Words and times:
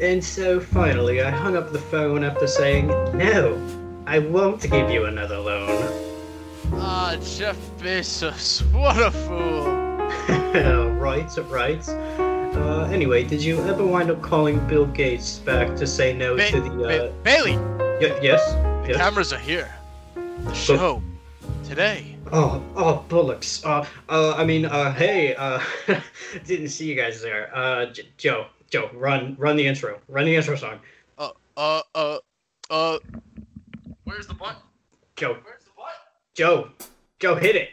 And 0.00 0.22
so 0.22 0.60
finally, 0.60 1.22
I 1.22 1.30
hung 1.30 1.56
up 1.56 1.72
the 1.72 1.78
phone 1.78 2.22
after 2.24 2.46
saying, 2.46 2.88
No, 3.16 3.56
I 4.06 4.18
won't 4.18 4.60
give 4.62 4.90
you 4.90 5.06
another 5.06 5.38
loan. 5.38 5.68
Ah, 6.74 7.16
Jeff 7.22 7.56
Bezos, 7.78 8.60
what 8.72 8.98
a 9.00 9.10
fool. 9.10 9.64
right, 10.98 11.30
right. 11.48 11.88
Uh, 11.88 12.84
anyway, 12.92 13.22
did 13.24 13.42
you 13.42 13.58
ever 13.66 13.84
wind 13.86 14.10
up 14.10 14.20
calling 14.22 14.58
Bill 14.66 14.86
Gates 14.86 15.38
back 15.40 15.76
to 15.76 15.86
say 15.86 16.12
no 16.16 16.36
Ba- 16.36 16.50
to 16.50 16.60
the. 16.60 16.70
Ba- 16.70 17.08
Uh... 17.08 17.12
Bailey, 17.22 17.56
y- 17.56 18.18
yes? 18.22 18.42
the 18.52 18.86
Yes? 18.88 18.96
cameras 18.98 19.32
are 19.32 19.38
here. 19.38 19.72
The 20.14 20.52
show 20.54 21.02
today. 21.64 22.16
Oh, 22.32 22.62
oh, 22.74 23.04
bullocks. 23.08 23.64
Uh, 23.64 23.86
uh, 24.08 24.34
I 24.36 24.44
mean, 24.44 24.64
uh, 24.66 24.92
hey, 24.92 25.34
uh, 25.36 25.60
didn't 26.46 26.68
see 26.68 26.86
you 26.86 26.94
guys 26.96 27.20
there. 27.22 27.50
Uh, 27.54 27.86
J- 27.86 28.08
Joe, 28.16 28.46
Joe, 28.70 28.90
run, 28.94 29.36
run 29.38 29.56
the 29.56 29.66
intro. 29.66 29.98
Run 30.08 30.24
the 30.26 30.34
intro 30.36 30.56
song. 30.56 30.80
Uh, 31.18 31.30
uh, 31.56 31.82
uh, 31.94 32.18
uh. 32.70 32.98
Where's 34.04 34.26
the 34.26 34.34
button? 34.34 34.56
Joe, 35.16 35.36
Where's 35.44 35.64
the 35.64 35.70
button? 35.76 35.92
Joe, 36.34 36.70
Joe, 37.20 37.34
hit 37.36 37.56
it. 37.56 37.70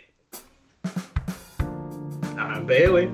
I'm 2.37 2.65
Bailey, 2.65 3.05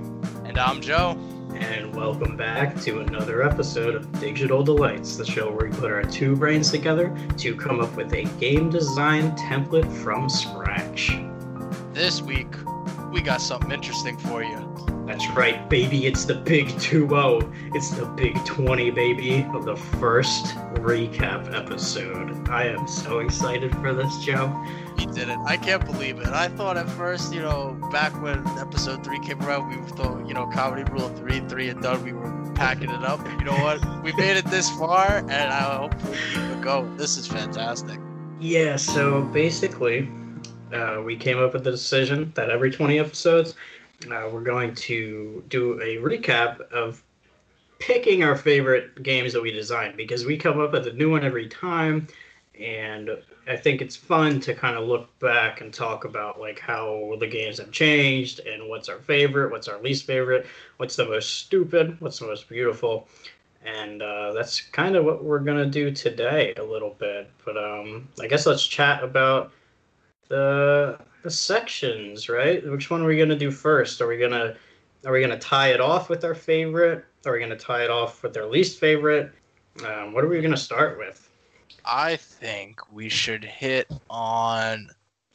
And 0.46 0.58
I'm 0.58 0.82
Joe. 0.82 1.12
and 1.56 1.94
welcome 1.96 2.36
back 2.38 2.80
to 2.82 3.00
another 3.00 3.44
episode 3.44 3.96
of 3.96 4.12
Digital 4.20 4.64
Delights, 4.64 5.16
the 5.18 5.26
show 5.26 5.50
where 5.52 5.70
we 5.70 5.76
put 5.78 5.92
our 5.92 6.04
two 6.04 6.36
brains 6.36 6.72
together 6.72 7.16
to 7.38 7.56
come 7.56 7.80
up 7.80 7.96
with 7.96 8.14
a 8.14 8.24
game 8.40 8.70
design 8.70 9.32
template 9.36 9.92
from 10.04 10.30
scratch. 10.30 11.12
This 11.94 12.22
week, 12.22 12.48
we 13.12 13.22
got 13.22 13.42
something 13.42 13.72
interesting 13.72 14.18
for 14.18 14.44
you. 14.44 14.69
That's 15.10 15.28
right, 15.32 15.68
baby. 15.72 16.06
It's 16.06 16.26
the 16.26 16.36
big 16.36 16.68
2-0. 16.68 17.74
It's 17.74 17.90
the 17.90 18.06
big 18.06 18.36
20, 18.46 18.92
baby, 18.92 19.44
of 19.56 19.66
the 19.66 19.76
first 19.76 20.56
recap 20.76 21.52
episode. 21.52 22.48
I 22.48 22.66
am 22.66 22.88
so 22.88 23.18
excited 23.18 23.76
for 23.78 23.92
this, 23.92 24.16
Joe. 24.24 24.56
You 25.00 25.08
did 25.08 25.30
it. 25.30 25.40
I 25.48 25.58
can't 25.58 25.84
believe 25.84 26.20
it. 26.20 26.28
I 26.28 26.48
thought 26.50 26.78
at 26.78 26.88
first, 26.92 27.34
you 27.34 27.42
know, 27.42 27.76
back 27.92 28.22
when 28.22 28.46
episode 28.60 29.04
three 29.04 29.18
came 29.22 29.42
around, 29.42 29.70
we 29.70 29.90
thought, 29.94 30.28
you 30.28 30.36
know, 30.36 30.46
comedy 30.46 30.84
rule 30.92 31.10
three, 31.10 31.40
three 31.50 31.70
and 31.70 31.82
done. 31.82 32.04
We 32.04 32.14
were 32.14 32.52
packing 32.54 32.92
it 32.92 33.04
up. 33.04 33.28
You 33.40 33.46
know 33.46 33.58
what? 33.58 34.04
We 34.04 34.14
made 34.14 34.38
it 34.38 34.46
this 34.46 34.70
far, 34.70 35.18
and 35.28 35.32
I 35.32 35.62
hope 35.76 35.96
we 36.04 36.18
keep 36.18 36.44
it 36.44 36.62
go. 36.62 36.88
This 36.98 37.18
is 37.18 37.26
fantastic. 37.26 38.00
Yeah, 38.40 38.76
so 38.76 39.24
basically, 39.24 40.08
uh, 40.72 41.02
we 41.04 41.16
came 41.16 41.40
up 41.40 41.54
with 41.54 41.64
the 41.64 41.72
decision 41.72 42.32
that 42.36 42.52
every 42.52 42.70
20 42.70 43.00
episodes, 43.00 43.56
uh, 44.08 44.30
we're 44.32 44.42
going 44.42 44.74
to 44.76 45.44
do 45.50 45.80
a 45.82 45.98
recap 45.98 46.62
of 46.72 47.04
picking 47.80 48.24
our 48.24 48.36
favorite 48.36 49.02
games 49.04 49.34
that 49.34 49.42
we 49.42 49.52
designed 49.52 49.98
because 49.98 50.26
we 50.26 50.38
come 50.38 50.60
up 50.60 50.74
with 50.74 50.88
a 50.88 50.94
new 50.94 51.12
one 51.12 51.24
every 51.24 51.48
time. 51.48 52.08
And 52.60 53.10
I 53.48 53.56
think 53.56 53.82
it's 53.82 53.96
fun 53.96 54.42
to 54.42 54.54
kind 54.54 54.76
of 54.76 54.86
look 54.86 55.18
back 55.20 55.62
and 55.62 55.74
talk 55.74 56.04
about 56.04 56.40
like 56.40 56.60
how 56.60 57.16
the 57.20 57.28
games 57.28 57.58
have 57.58 57.72
changed 57.72 58.42
and 58.42 58.68
what's 58.70 58.90
our 58.90 59.00
favorite, 59.00 59.52
what's 59.52 59.70
our 59.70 59.82
least 59.82 60.06
favorite, 60.06 60.46
what's 60.78 60.98
the 60.98 61.06
most 61.06 61.40
stupid, 61.40 62.00
what's 62.02 62.20
the 62.20 62.28
most 62.28 62.50
beautiful. 62.50 63.08
And 63.66 64.02
uh, 64.02 64.34
that's 64.34 64.62
kind 64.62 64.96
of 64.96 65.06
what 65.06 65.24
we're 65.24 65.40
gonna 65.40 65.66
do 65.66 65.92
today 65.92 66.54
a 66.58 66.64
little 66.64 66.96
bit. 67.00 67.30
But 67.46 67.58
um, 67.58 68.10
I 68.20 68.28
guess 68.28 68.46
let's 68.46 68.66
chat 68.68 69.04
about 69.04 69.52
the 70.28 71.00
the 71.24 71.32
sections, 71.32 72.30
right? 72.30 72.66
Which 72.70 72.90
one 72.90 73.02
are 73.02 73.06
we 73.08 73.18
gonna 73.18 73.36
do 73.38 73.52
first? 73.52 74.02
Are 74.02 74.08
we 74.08 74.18
gonna 74.18 74.56
are 75.06 75.12
we 75.12 75.22
gonna 75.22 75.40
tie 75.40 75.70
it 75.70 75.82
off 75.82 76.10
with 76.10 76.24
our 76.24 76.36
favorite? 76.36 77.06
Are 77.26 77.34
we 77.34 77.40
gonna 77.40 77.58
tie 77.58 77.84
it 77.84 77.90
off 77.90 78.24
with 78.24 78.36
our 78.38 78.46
least 78.46 78.80
favorite? 78.80 79.32
Um, 79.86 80.14
what 80.14 80.24
are 80.24 80.28
we 80.28 80.42
gonna 80.42 80.58
start 80.58 80.98
with? 80.98 81.30
I 81.86 82.18
think 82.18 82.80
we 82.92 83.10
should 83.10 83.44
hit 83.44 83.88
on. 84.10 84.90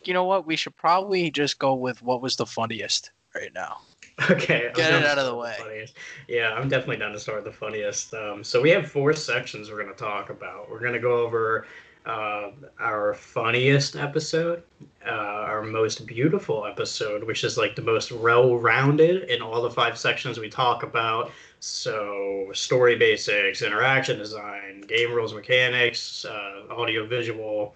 You 0.05 0.13
know 0.13 0.25
what? 0.25 0.47
We 0.47 0.57
should 0.57 0.77
probably 0.77 1.31
just 1.31 1.59
go 1.59 1.75
with 1.75 2.03
what 2.03 2.21
was 2.21 2.37
the 2.37 2.47
funniest 2.47 3.11
right 3.35 3.53
now. 3.55 3.79
Okay, 4.31 4.71
Get 4.77 4.95
it 4.95 5.05
out 5.05 5.19
of 5.19 5.27
the 5.27 5.35
way. 5.35 5.57
funniest. 5.59 5.97
Yeah, 6.29 6.53
I'm 6.55 6.69
definitely 6.69 6.99
down 6.99 7.11
to 7.11 7.19
start 7.19 7.43
with 7.43 7.53
the 7.53 7.59
funniest. 7.59 8.15
Um, 8.15 8.45
so 8.45 8.63
we 8.63 8.71
have 8.71 8.89
four 8.89 9.13
sections 9.13 9.71
we're 9.71 9.83
going 9.83 9.93
to 9.93 9.99
talk 9.99 10.31
about. 10.31 10.71
We're 10.71 10.79
going 10.79 10.93
to 10.93 11.01
go 11.01 11.17
over 11.27 11.67
uh, 12.07 12.51
our 12.79 13.15
funniest 13.15 13.97
episode, 13.97 14.63
uh, 15.07 15.11
our 15.11 15.63
most 15.63 16.07
beautiful 16.07 16.67
episode, 16.67 17.25
which 17.25 17.45
is 17.45 17.57
like 17.57 17.75
the 17.75 17.83
most 17.83 18.13
well-rounded 18.13 19.31
in 19.31 19.41
all 19.41 19.63
the 19.63 19.71
five 19.71 19.99
sections 19.99 20.39
we 20.39 20.49
talk 20.49 20.83
about. 20.83 21.31
So 21.61 22.51
story 22.53 22.97
basics, 22.97 23.63
interaction 23.63 24.19
design, 24.19 24.83
game 24.83 25.13
rules, 25.13 25.33
mechanics, 25.33 26.25
uh, 26.25 26.65
audio 26.71 27.07
visual, 27.07 27.75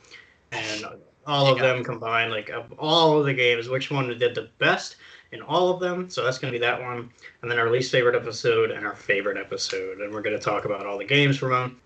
and 0.52 0.84
all 1.26 1.46
of 1.46 1.58
them 1.58 1.82
combined. 1.82 2.30
Like 2.30 2.50
of 2.50 2.72
all 2.78 3.18
of 3.18 3.24
the 3.24 3.34
games, 3.34 3.68
which 3.68 3.90
one 3.90 4.08
did 4.18 4.34
the 4.34 4.50
best? 4.58 4.96
in 5.32 5.42
all 5.42 5.70
of 5.70 5.80
them. 5.80 6.08
So 6.08 6.24
that's 6.24 6.38
going 6.38 6.52
to 6.52 6.58
be 6.58 6.64
that 6.64 6.80
one. 6.80 7.10
And 7.42 7.50
then 7.50 7.58
our 7.58 7.70
least 7.70 7.92
favorite 7.92 8.16
episode 8.16 8.70
and 8.70 8.86
our 8.86 8.94
favorite 8.94 9.36
episode. 9.36 10.00
And 10.00 10.12
we're 10.12 10.22
going 10.22 10.36
to 10.36 10.42
talk 10.42 10.64
about 10.64 10.86
all 10.86 10.98
the 10.98 11.04
games 11.04 11.36
from 11.36 11.50
them. 11.50 11.80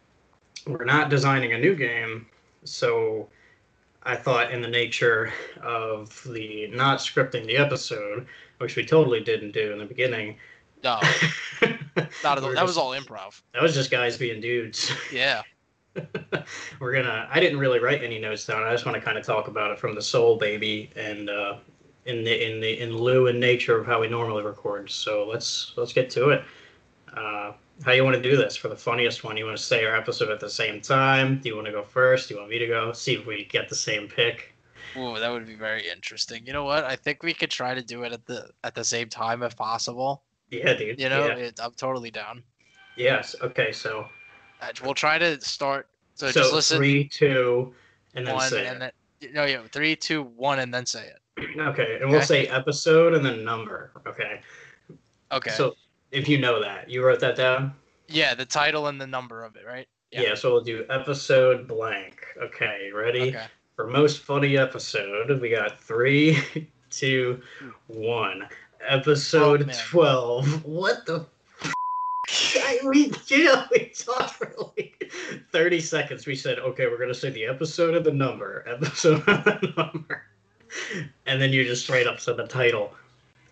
We're 0.67 0.85
not 0.85 1.11
designing 1.11 1.53
a 1.53 1.59
new 1.59 1.75
game. 1.75 2.27
So 2.65 3.29
I 4.05 4.17
thought, 4.17 4.53
in 4.53 4.61
the 4.61 4.69
nature 4.69 5.33
of 5.63 6.23
the 6.27 6.69
not 6.69 6.99
scripting 6.99 7.47
the 7.47 7.57
episode, 7.57 8.27
which 8.59 8.77
we 8.77 8.85
totally 8.85 9.21
didn't 9.21 9.53
do 9.53 9.73
in 9.73 9.79
the 9.79 9.85
beginning. 9.85 10.37
No, 10.83 11.01
not 12.25 12.39
at 12.39 12.45
all. 12.45 12.53
That 12.53 12.65
was 12.65 12.77
all 12.77 12.91
improv. 12.91 13.41
That 13.55 13.63
was 13.63 13.75
just 13.75 13.91
guys 13.91 14.17
being 14.17 14.41
dudes. 14.41 14.91
Yeah. 15.13 15.43
we're 16.81 16.95
gonna 16.95 17.29
i 17.31 17.39
didn't 17.39 17.59
really 17.59 17.79
write 17.79 18.03
any 18.03 18.19
notes 18.19 18.47
down 18.47 18.63
i 18.63 18.73
just 18.73 18.87
want 18.87 18.95
to 18.95 19.01
kind 19.03 19.19
of 19.19 19.27
talk 19.27 19.49
about 19.49 19.71
it 19.71 19.79
from 19.79 19.95
the 19.95 20.01
soul 20.01 20.39
baby 20.39 20.89
and 20.97 21.29
uh 21.29 21.57
in 22.07 22.25
the 22.25 22.51
in 22.51 22.61
the 22.61 22.81
in 22.81 22.97
lieu 22.97 23.27
and 23.27 23.39
nature 23.39 23.79
of 23.79 23.85
how 23.85 24.01
we 24.01 24.09
normally 24.09 24.43
record 24.43 24.91
so 24.91 25.29
let's 25.29 25.75
let's 25.77 25.93
get 25.93 26.09
to 26.09 26.31
it 26.31 26.45
uh 27.15 27.53
how 27.85 27.93
you 27.93 28.05
want 28.05 28.15
to 28.17 28.23
do 28.23 28.37
this 28.37 28.55
for 28.57 28.69
the 28.69 28.77
funniest 28.77 29.25
one 29.25 29.37
you 29.37 29.45
want 29.45 29.57
to 29.57 29.63
say 29.63 29.85
our 29.85 29.97
episode 29.97 30.31
at 30.31 30.39
the 30.41 30.49
same 30.51 30.81
time 30.81 31.39
do 31.41 31.49
you 31.49 31.55
want 31.57 31.67
to 31.67 31.73
go 31.73 31.83
first 31.83 32.29
do 32.29 32.35
you 32.35 32.41
want 32.41 32.51
me 32.51 32.59
to 32.59 32.67
go 32.67 32.93
see 32.93 33.15
if 33.15 33.27
we 33.27 33.45
get 33.47 33.69
the 33.69 33.75
same 33.75 34.07
pick 34.09 34.55
Ooh, 34.97 35.19
that 35.19 35.31
would 35.33 35.47
be 35.47 35.55
very 35.55 35.89
interesting. 35.89 36.47
You 36.47 36.53
know 36.53 36.65
what? 36.65 36.85
I 36.85 36.97
think 36.97 37.23
we 37.23 37.33
could 37.33 37.51
try 37.51 37.73
to 37.73 37.81
do 37.81 38.03
it 38.03 38.13
at 38.13 38.27
the 38.27 38.51
at 38.63 38.75
the 38.75 38.85
same 38.85 39.09
time 39.09 39.43
if 39.43 39.57
possible. 39.57 40.23
yeah 40.51 40.75
dude 40.75 41.01
You 41.01 41.09
know, 41.09 41.29
yeah. 41.29 41.35
it, 41.37 41.59
I'm 41.63 41.73
totally 41.73 42.11
down. 42.11 42.43
yes 42.97 43.35
okay 43.41 43.73
so 43.73 44.07
Uh, 44.61 44.69
We'll 44.85 44.93
try 44.93 45.17
to 45.19 45.41
start. 45.41 45.89
So, 46.15 46.27
so 46.31 46.41
just 46.41 46.53
listen 46.53 46.77
three 46.77 47.09
two 47.09 47.73
and 48.15 48.27
then 48.27 48.35
one 48.35 48.51
say 48.51 48.67
and 48.67 48.83
it. 48.83 48.95
then 49.23 49.33
no, 49.35 49.45
yeah, 49.47 49.63
three, 49.73 49.97
two, 49.97 50.25
one, 50.25 50.59
and 50.59 50.75
then 50.75 50.85
say 50.85 51.07
it. 51.09 51.59
okay 51.61 51.97
and 52.03 52.11
we'll 52.11 52.21
say 52.21 52.47
episode 52.49 53.15
and 53.15 53.25
then 53.25 53.43
number 53.43 53.93
okay 54.07 54.41
Okay. 55.33 55.51
so 55.53 55.75
if 56.13 56.29
you 56.29 56.39
know 56.39 56.61
that 56.61 56.89
you 56.89 57.05
wrote 57.05 57.21
that 57.21 57.37
down 57.37 57.75
yeah, 58.13 58.35
the 58.35 58.45
title 58.45 58.89
and 58.89 59.01
the 59.01 59.07
number 59.07 59.45
of 59.45 59.57
it, 59.57 59.67
right? 59.67 59.89
Yeah. 60.11 60.35
so 60.35 60.53
we'll 60.53 60.65
do 60.65 60.85
episode 60.91 61.67
blank. 61.67 62.21
Okay, 62.43 62.91
ready? 62.95 63.29
Okay. 63.31 63.47
For 63.77 63.87
most 63.87 64.21
funny 64.21 64.59
episode, 64.59 65.41
we 65.41 65.51
got 65.51 65.81
three, 65.81 66.39
two, 66.91 67.41
one. 67.87 68.47
Episode 68.87 69.71
Oh, 69.71 69.75
12. 69.91 70.65
What 70.65 71.07
the 71.07 71.25
f- 71.63 71.73
I, 72.57 72.81
we, 72.85 73.13
you 73.29 73.45
know, 73.45 73.65
we 73.71 73.87
talked 73.87 74.35
for 74.35 74.53
like 74.77 75.11
30 75.51 75.81
seconds. 75.81 76.27
We 76.27 76.35
said, 76.35 76.59
okay, 76.59 76.89
we're 76.89 76.99
going 76.99 77.09
to 77.09 77.15
say 77.15 77.31
the 77.31 77.47
episode 77.47 77.95
of 77.95 78.05
the 78.05 78.13
number. 78.13 78.65
Episode 78.69 79.23
and 79.27 79.45
the 79.45 79.73
number. 79.77 80.25
And 81.27 81.41
then 81.41 81.53
you 81.53 81.65
just 81.65 81.85
straight 81.85 82.07
up 82.07 82.21
said 82.21 82.37
the 82.37 82.47
title. 82.47 82.93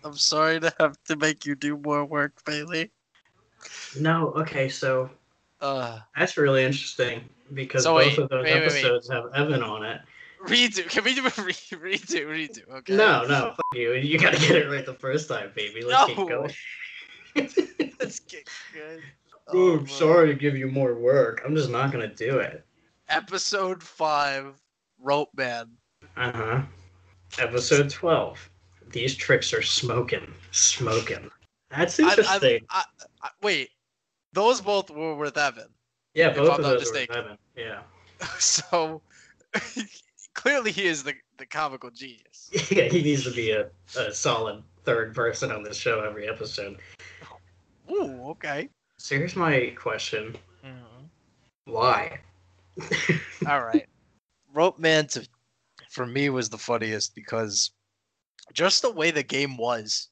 I'm 0.03 0.15
sorry 0.15 0.59
to 0.59 0.73
have 0.79 0.97
to 1.05 1.15
make 1.15 1.45
you 1.45 1.55
do 1.55 1.77
more 1.77 2.05
work, 2.05 2.43
Bailey. 2.45 2.91
No, 3.99 4.29
okay, 4.33 4.69
so 4.69 5.09
Uh, 5.59 5.99
that's 6.17 6.37
really 6.37 6.63
interesting 6.63 7.23
because 7.53 7.83
So 7.83 7.93
both 7.93 8.05
wait, 8.07 8.17
of 8.17 8.29
those 8.29 8.43
wait, 8.43 8.53
wait, 8.53 8.61
wait. 8.61 8.65
episodes 8.85 9.09
have 9.09 9.25
Evan 9.35 9.61
on 9.61 9.85
it. 9.85 10.01
redo. 10.43 10.89
Can 10.89 11.03
we 11.03 11.13
do 11.13 11.21
a 11.21 11.43
re- 11.43 11.53
redo? 11.97 12.25
Redo. 12.25 12.67
Okay. 12.77 12.95
No, 12.95 13.25
no, 13.27 13.53
fuck 13.55 13.65
you. 13.75 13.93
You 13.93 14.17
gotta 14.17 14.39
get 14.39 14.51
it 14.55 14.69
right 14.69 14.85
the 14.85 14.93
first 14.95 15.27
time, 15.29 15.51
baby. 15.55 15.83
Let's 15.83 16.05
keep 16.07 16.17
going. 16.17 16.51
Let's 17.99 18.19
get 18.21 18.49
good. 18.73 19.01
Oh, 19.53 19.79
I'm 19.79 19.87
sorry 19.87 20.27
to 20.27 20.33
give 20.33 20.55
you 20.55 20.67
more 20.67 20.93
work. 20.93 21.41
I'm 21.43 21.55
just 21.57 21.69
not 21.69 21.91
gonna 21.91 22.07
do 22.13 22.37
it. 22.39 22.63
Episode 23.09 23.83
five, 23.83 24.53
Rope 24.97 25.29
Man. 25.35 25.71
Uh 26.15 26.31
huh. 26.31 26.61
Episode 27.37 27.89
12. 27.89 28.49
These 28.91 29.15
tricks 29.15 29.53
are 29.53 29.61
smoking. 29.61 30.33
Smoking. 30.51 31.29
That's 31.69 31.99
I- 31.99 32.03
I- 32.03 32.09
interesting. 32.09 32.61
I, 32.69 32.83
I, 33.21 33.29
wait, 33.41 33.69
those 34.33 34.61
both 34.61 34.89
were 34.89 35.15
with 35.15 35.37
Evan. 35.37 35.67
yeah, 36.13 36.33
both 36.33 36.57
of 36.59 36.63
those 36.63 36.79
mistaken. 36.81 37.15
were 37.15 37.21
Evan. 37.21 37.37
Yeah. 37.55 37.81
So 38.39 39.01
clearly 40.35 40.71
he 40.71 40.85
is 40.87 41.03
the, 41.03 41.13
the 41.37 41.45
comical 41.45 41.89
genius. 41.89 42.49
Yeah, 42.71 42.83
he 42.83 43.01
needs 43.01 43.23
to 43.23 43.31
be 43.31 43.51
a, 43.51 43.67
a 43.97 44.11
solid 44.13 44.61
third 44.85 45.15
person 45.15 45.51
on 45.51 45.63
this 45.63 45.77
show 45.77 46.01
every 46.01 46.27
episode. 46.29 46.77
Ooh, 47.89 48.29
okay. 48.29 48.69
So 48.97 49.15
here's 49.15 49.35
my 49.35 49.73
question. 49.77 50.35
Mhm. 50.63 51.07
Why? 51.65 52.19
All 53.47 53.61
right. 53.61 53.87
Rope 54.53 54.77
Man 54.79 55.07
to 55.07 55.27
for 55.89 56.05
me 56.05 56.29
was 56.29 56.49
the 56.49 56.57
funniest 56.57 57.15
because 57.15 57.71
just 58.53 58.81
the 58.81 58.91
way 58.91 59.11
the 59.11 59.23
game 59.23 59.57
was, 59.57 60.09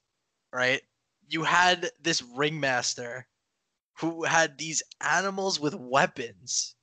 right? 0.54 0.82
You 1.28 1.44
had 1.44 1.92
this 2.02 2.22
ringmaster 2.22 3.28
who 4.00 4.24
had 4.24 4.58
these 4.58 4.82
animals 5.02 5.60
with 5.60 5.76
weapons, 5.76 6.76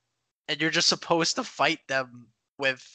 and 0.48 0.60
you're 0.60 0.70
just 0.70 0.88
supposed 0.88 1.36
to 1.36 1.44
fight 1.44 1.80
them 1.88 2.28
with 2.58 2.86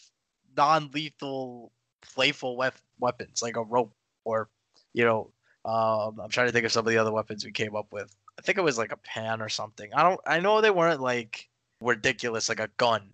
non-lethal, 0.55 1.71
playful 2.01 2.55
wep- 2.57 2.81
weapons 2.99 3.41
like 3.41 3.57
a 3.57 3.63
rope 3.63 3.93
or, 4.25 4.49
you 4.93 5.03
know, 5.03 5.31
um, 5.65 6.19
I'm 6.19 6.29
trying 6.29 6.47
to 6.47 6.51
think 6.51 6.65
of 6.65 6.71
some 6.71 6.85
of 6.85 6.91
the 6.91 6.97
other 6.97 7.11
weapons 7.11 7.45
we 7.45 7.51
came 7.51 7.75
up 7.75 7.87
with. 7.91 8.15
I 8.39 8.41
think 8.41 8.57
it 8.57 8.63
was 8.63 8.77
like 8.77 8.91
a 8.91 8.97
pan 8.97 9.41
or 9.41 9.49
something. 9.49 9.93
I 9.93 10.03
don't. 10.03 10.19
I 10.25 10.39
know 10.39 10.61
they 10.61 10.71
weren't 10.71 11.01
like 11.01 11.47
ridiculous, 11.81 12.49
like 12.49 12.59
a 12.59 12.69
gun. 12.77 13.11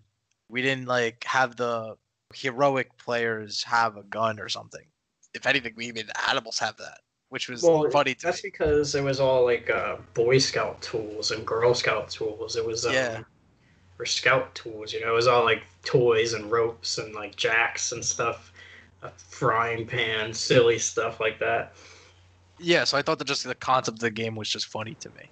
We 0.48 0.62
didn't 0.62 0.86
like 0.86 1.24
have 1.24 1.56
the 1.56 1.96
heroic 2.34 2.96
players 2.96 3.62
have 3.64 3.96
a 3.96 4.02
gun 4.02 4.40
or 4.40 4.48
something. 4.48 4.86
If 5.34 5.46
anything, 5.46 5.74
we 5.76 5.86
even 5.86 6.06
animals 6.28 6.58
have 6.58 6.76
that, 6.78 7.00
which 7.28 7.48
was 7.48 7.62
Well, 7.62 7.90
funny 7.90 8.14
to 8.14 8.26
That's 8.26 8.42
me. 8.42 8.50
because 8.50 8.94
it 8.94 9.02
was 9.02 9.20
all 9.20 9.44
like 9.44 9.70
uh, 9.70 9.96
Boy 10.14 10.38
Scout 10.38 10.80
tools 10.82 11.30
and 11.30 11.46
Girl 11.46 11.74
Scout 11.74 12.10
tools. 12.10 12.56
It 12.56 12.64
was 12.64 12.86
um, 12.86 12.92
Yeah. 12.94 13.22
or 13.98 14.06
Scout 14.06 14.54
tools. 14.54 14.92
You 14.92 15.00
know, 15.00 15.10
it 15.12 15.16
was 15.16 15.26
all 15.26 15.44
like 15.44 15.62
toys 15.84 16.32
and 16.34 16.50
ropes 16.50 16.98
and 16.98 17.14
like 17.14 17.36
jacks 17.36 17.92
and 17.92 18.04
stuff, 18.04 18.52
a 19.02 19.10
frying 19.10 19.86
pan, 19.86 20.32
silly 20.32 20.78
stuff 20.78 21.20
like 21.20 21.38
that. 21.40 21.74
Yeah, 22.58 22.84
so 22.84 22.96
I 22.98 23.02
thought 23.02 23.18
that 23.18 23.26
just 23.26 23.44
the 23.44 23.54
concept 23.54 23.96
of 23.96 24.00
the 24.00 24.10
game 24.10 24.34
was 24.34 24.48
just 24.50 24.66
funny 24.66 24.94
to 24.96 25.10
me. 25.10 25.30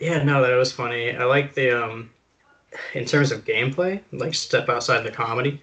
Yeah, 0.00 0.22
no, 0.22 0.42
that 0.42 0.54
was 0.56 0.72
funny. 0.72 1.14
I 1.14 1.24
like 1.24 1.54
the 1.54 1.70
um, 1.84 2.10
in 2.94 3.04
terms 3.04 3.32
of 3.32 3.44
gameplay, 3.44 4.02
like 4.12 4.34
step 4.34 4.68
outside 4.68 5.02
the 5.02 5.10
comedy. 5.12 5.62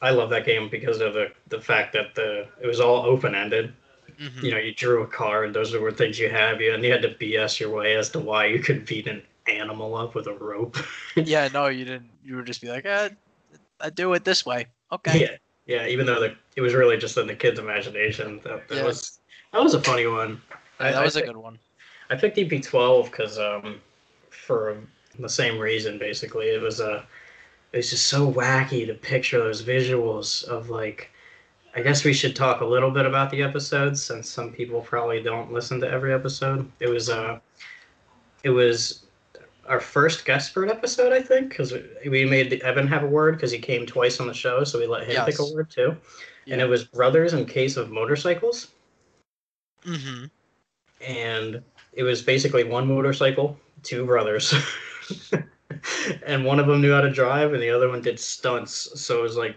I 0.00 0.10
love 0.10 0.30
that 0.30 0.44
game 0.46 0.68
because 0.68 1.00
of 1.00 1.14
the 1.14 1.32
the 1.48 1.60
fact 1.60 1.92
that 1.94 2.14
the 2.14 2.46
it 2.62 2.66
was 2.66 2.80
all 2.80 3.04
open 3.04 3.34
ended. 3.34 3.72
Mhm. 4.20 4.42
You 4.42 4.50
know, 4.52 4.58
you 4.58 4.72
drew 4.72 5.02
a 5.02 5.06
card. 5.06 5.52
Those 5.54 5.74
were 5.74 5.90
things 5.90 6.18
you 6.18 6.28
have. 6.30 6.60
You 6.60 6.72
and 6.74 6.84
you 6.84 6.92
had 6.92 7.02
to 7.02 7.08
BS 7.10 7.58
your 7.58 7.70
way 7.70 7.96
as 7.96 8.10
to 8.10 8.20
why 8.20 8.46
you 8.46 8.60
could 8.60 8.86
beat 8.86 9.08
an 9.08 9.22
animal 9.48 9.96
up 9.96 10.14
with 10.14 10.26
a 10.28 10.32
rope. 10.34 10.76
yeah, 11.16 11.48
no, 11.52 11.66
you 11.66 11.84
didn't. 11.84 12.10
You 12.24 12.36
would 12.36 12.46
just 12.46 12.60
be 12.62 12.68
like, 12.68 12.86
eh, 12.86 13.08
I 13.80 13.90
do 13.90 14.12
it 14.14 14.24
this 14.24 14.46
way. 14.46 14.66
Okay. 14.92 15.20
Yeah, 15.20 15.36
yeah. 15.66 15.86
Even 15.88 16.06
though 16.06 16.20
the, 16.20 16.36
it 16.54 16.60
was 16.60 16.74
really 16.74 16.96
just 16.96 17.16
in 17.18 17.26
the 17.26 17.34
kid's 17.34 17.58
imagination, 17.58 18.40
that, 18.44 18.68
that 18.68 18.76
Yeah. 18.76 18.84
was 18.84 19.18
that 19.52 19.62
was 19.62 19.74
a 19.74 19.80
funny 19.82 20.06
one. 20.06 20.40
Yeah, 20.80 20.86
I- 20.86 20.92
that 20.92 21.04
was 21.04 21.16
a 21.16 21.22
good 21.22 21.36
one. 21.36 21.58
I 22.10 22.16
picked 22.16 22.36
EP12 22.36 23.06
because 23.06 23.38
um, 23.38 23.80
for 24.30 24.76
the 25.18 25.28
same 25.28 25.58
reason, 25.58 25.98
basically, 25.98 26.46
it 26.50 26.60
was 26.60 26.80
uh, 26.80 27.02
it 27.74 27.78
was 27.78 27.90
just 27.90 28.06
so 28.06 28.30
wacky 28.30 28.86
to 28.86 28.94
picture 28.94 29.38
those 29.38 29.62
visuals 29.62 30.44
of 30.44 30.70
like. 30.70 31.10
I 31.76 31.82
guess 31.82 32.04
we 32.04 32.12
should 32.12 32.36
talk 32.36 32.60
a 32.60 32.64
little 32.64 32.92
bit 32.92 33.04
about 33.04 33.30
the 33.30 33.42
episodes 33.42 34.00
since 34.00 34.30
some 34.30 34.52
people 34.52 34.80
probably 34.80 35.20
don't 35.20 35.52
listen 35.52 35.80
to 35.80 35.90
every 35.90 36.14
episode. 36.14 36.70
It 36.78 36.88
was 36.88 37.10
uh, 37.10 37.40
it 38.44 38.50
was 38.50 39.06
our 39.66 39.80
first 39.80 40.24
guest 40.24 40.50
spurt 40.50 40.68
episode, 40.70 41.12
I 41.12 41.20
think, 41.20 41.48
because 41.48 41.74
we 42.08 42.24
made 42.26 42.52
Evan 42.62 42.86
have 42.86 43.02
a 43.02 43.08
word 43.08 43.34
because 43.34 43.50
he 43.50 43.58
came 43.58 43.86
twice 43.86 44.20
on 44.20 44.28
the 44.28 44.34
show, 44.34 44.62
so 44.62 44.78
we 44.78 44.86
let 44.86 45.08
him 45.08 45.24
pick 45.24 45.40
a 45.40 45.52
word 45.52 45.68
too. 45.68 45.96
And 46.46 46.60
it 46.60 46.68
was 46.68 46.84
brothers 46.84 47.32
in 47.34 47.44
case 47.44 47.76
of 47.76 47.90
motorcycles 47.90 48.68
Mm-hmm. 49.86 50.24
and 51.06 51.62
it 51.92 52.02
was 52.02 52.22
basically 52.22 52.64
one 52.64 52.88
motorcycle, 52.88 53.58
two 53.82 54.06
brothers, 54.06 54.54
and 56.26 56.44
one 56.44 56.60
of 56.60 56.66
them 56.66 56.80
knew 56.80 56.92
how 56.92 57.00
to 57.00 57.10
drive, 57.10 57.52
and 57.52 57.62
the 57.62 57.70
other 57.70 57.88
one 57.88 58.02
did 58.02 58.18
stunts. 58.18 59.00
So 59.00 59.20
it 59.20 59.22
was 59.22 59.36
like 59.36 59.56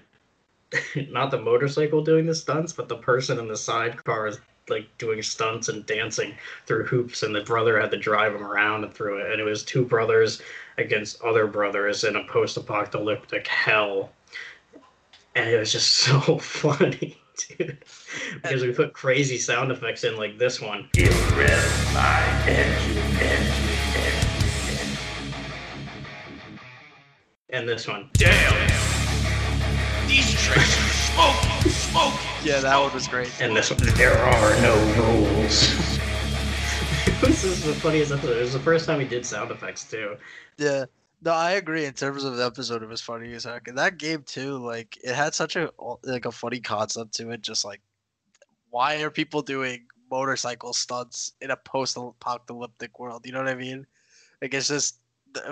not 1.10 1.32
the 1.32 1.42
motorcycle 1.42 2.04
doing 2.04 2.26
the 2.26 2.36
stunts, 2.36 2.74
but 2.74 2.90
the 2.90 2.98
person 2.98 3.40
in 3.40 3.48
the 3.48 3.58
sidecar 3.58 4.28
is 4.28 4.40
like 4.70 4.86
doing 4.98 5.22
stunts 5.22 5.70
and 5.70 5.86
dancing 5.86 6.36
through 6.66 6.86
hoops, 6.86 7.24
and 7.24 7.34
the 7.34 7.42
brother 7.42 7.80
had 7.80 7.92
to 7.92 7.98
drive 7.98 8.36
him 8.36 8.44
around 8.44 8.84
and 8.84 8.94
through 8.94 9.20
it. 9.20 9.32
And 9.32 9.40
it 9.40 9.46
was 9.46 9.64
two 9.64 9.86
brothers 9.86 10.42
against 10.78 11.22
other 11.22 11.48
brothers 11.48 12.04
in 12.04 12.16
a 12.16 12.24
post-apocalyptic 12.26 13.48
hell, 13.48 14.12
and 15.36 15.50
it 15.50 15.58
was 15.58 15.72
just 15.72 15.94
so 15.94 16.38
funny. 16.38 17.18
Dude, 17.50 17.78
because 18.34 18.64
we 18.64 18.72
put 18.72 18.94
crazy 18.94 19.38
sound 19.38 19.72
effects 19.72 20.04
in 20.04 20.18
like 20.18 20.40
this 20.40 20.60
one. 20.60 20.90
And 27.58 27.68
this 27.68 27.88
one. 27.88 28.08
Damn! 28.14 28.54
These 30.08 30.32
tricks 30.34 30.78
are 30.78 30.92
smoke. 30.92 31.72
smoking. 31.72 32.20
Yeah, 32.44 32.60
that 32.60 32.78
one 32.78 32.94
was 32.94 33.08
great. 33.08 33.32
And 33.42 33.58
this 33.58 33.72
one. 33.72 33.80
There 33.96 34.16
are 34.16 34.62
no 34.62 34.76
rules. 35.02 35.62
this 37.20 37.44
is 37.44 37.64
the 37.64 37.74
funniest 37.74 38.12
episode. 38.12 38.38
It 38.38 38.42
was 38.42 38.54
the 38.54 38.60
first 38.60 38.86
time 38.86 39.00
we 39.00 39.06
did 39.06 39.26
sound 39.26 39.50
effects 39.50 39.90
too. 39.90 40.18
Yeah. 40.60 40.86
No, 41.24 41.32
I 41.32 41.54
agree. 41.54 41.86
In 41.86 41.94
terms 41.94 42.24
of 42.24 42.38
the 42.38 42.46
episode, 42.46 42.84
it 42.84 42.90
was 42.90 43.02
funny 43.02 43.34
as 43.34 43.46
heck. 43.46 43.68
And 43.68 43.80
that 43.80 43.98
game 43.98 44.22
too, 44.22 44.60
like 44.60 44.96
it 45.04 45.16
had 45.16 45.34
such 45.34 45.56
a 45.56 45.72
like 46.04 46.26
a 46.26 46.32
funny 46.32 46.60
concept 46.60 47.16
to 47.16 47.32
it. 47.32 47.42
Just 47.42 47.66
like, 47.66 47.82
why 48.70 49.02
are 49.02 49.10
people 49.10 49.42
doing 49.42 49.88
motorcycle 50.12 50.74
stunts 50.74 51.32
in 51.42 51.50
a 51.50 51.58
post-apocalyptic 51.58 53.00
world? 53.00 53.26
You 53.26 53.32
know 53.32 53.40
what 53.40 53.50
I 53.50 53.56
mean? 53.56 53.88
Like 54.44 54.54
it's 54.54 54.68
just 54.68 55.00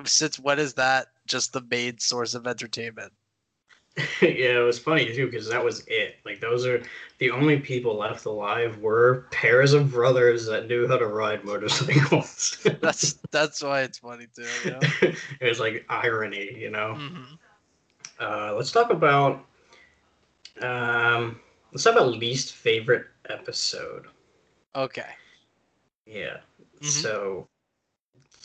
since 0.06 0.40
when 0.40 0.60
is 0.60 0.74
that 0.76 1.08
just 1.28 1.54
the 1.54 1.62
main 1.62 2.00
source 2.00 2.34
of 2.34 2.48
entertainment? 2.48 3.14
yeah, 4.22 4.60
it 4.60 4.66
was 4.66 4.78
funny 4.78 5.14
too 5.14 5.26
because 5.28 5.48
that 5.50 5.64
was 5.64 5.86
it. 5.88 6.18
Like 6.26 6.42
those 6.42 6.66
are 6.66 6.84
the 7.20 7.32
only 7.32 7.60
people 7.60 7.98
left 7.98 8.26
alive 8.26 8.78
were 8.80 9.26
pairs 9.32 9.74
of 9.74 9.92
brothers 9.92 10.46
that 10.48 10.68
knew 10.68 10.88
how 10.88 10.98
to 10.98 11.08
ride 11.08 11.44
motorcycles. 11.46 12.58
That's 12.82 13.14
that's 13.32 13.64
why 13.64 13.82
it's 13.82 14.00
funny 14.00 14.28
too. 14.36 14.60
You 14.60 14.68
know? 14.68 14.80
it 15.02 15.48
was 15.48 15.60
like 15.60 15.86
irony, 15.90 16.58
you 16.58 16.70
know. 16.72 16.96
hmm 16.96 17.36
Uh, 18.20 18.54
let's 18.56 18.72
talk 18.72 18.90
about 18.92 19.46
um, 20.62 21.40
let's 21.72 21.84
talk 21.84 21.94
about 21.96 22.10
least 22.10 22.54
favorite 22.54 23.06
episode. 23.30 24.08
Okay. 24.76 25.10
Yeah. 26.06 26.38
Mhm. 26.82 26.84
So, 26.84 27.48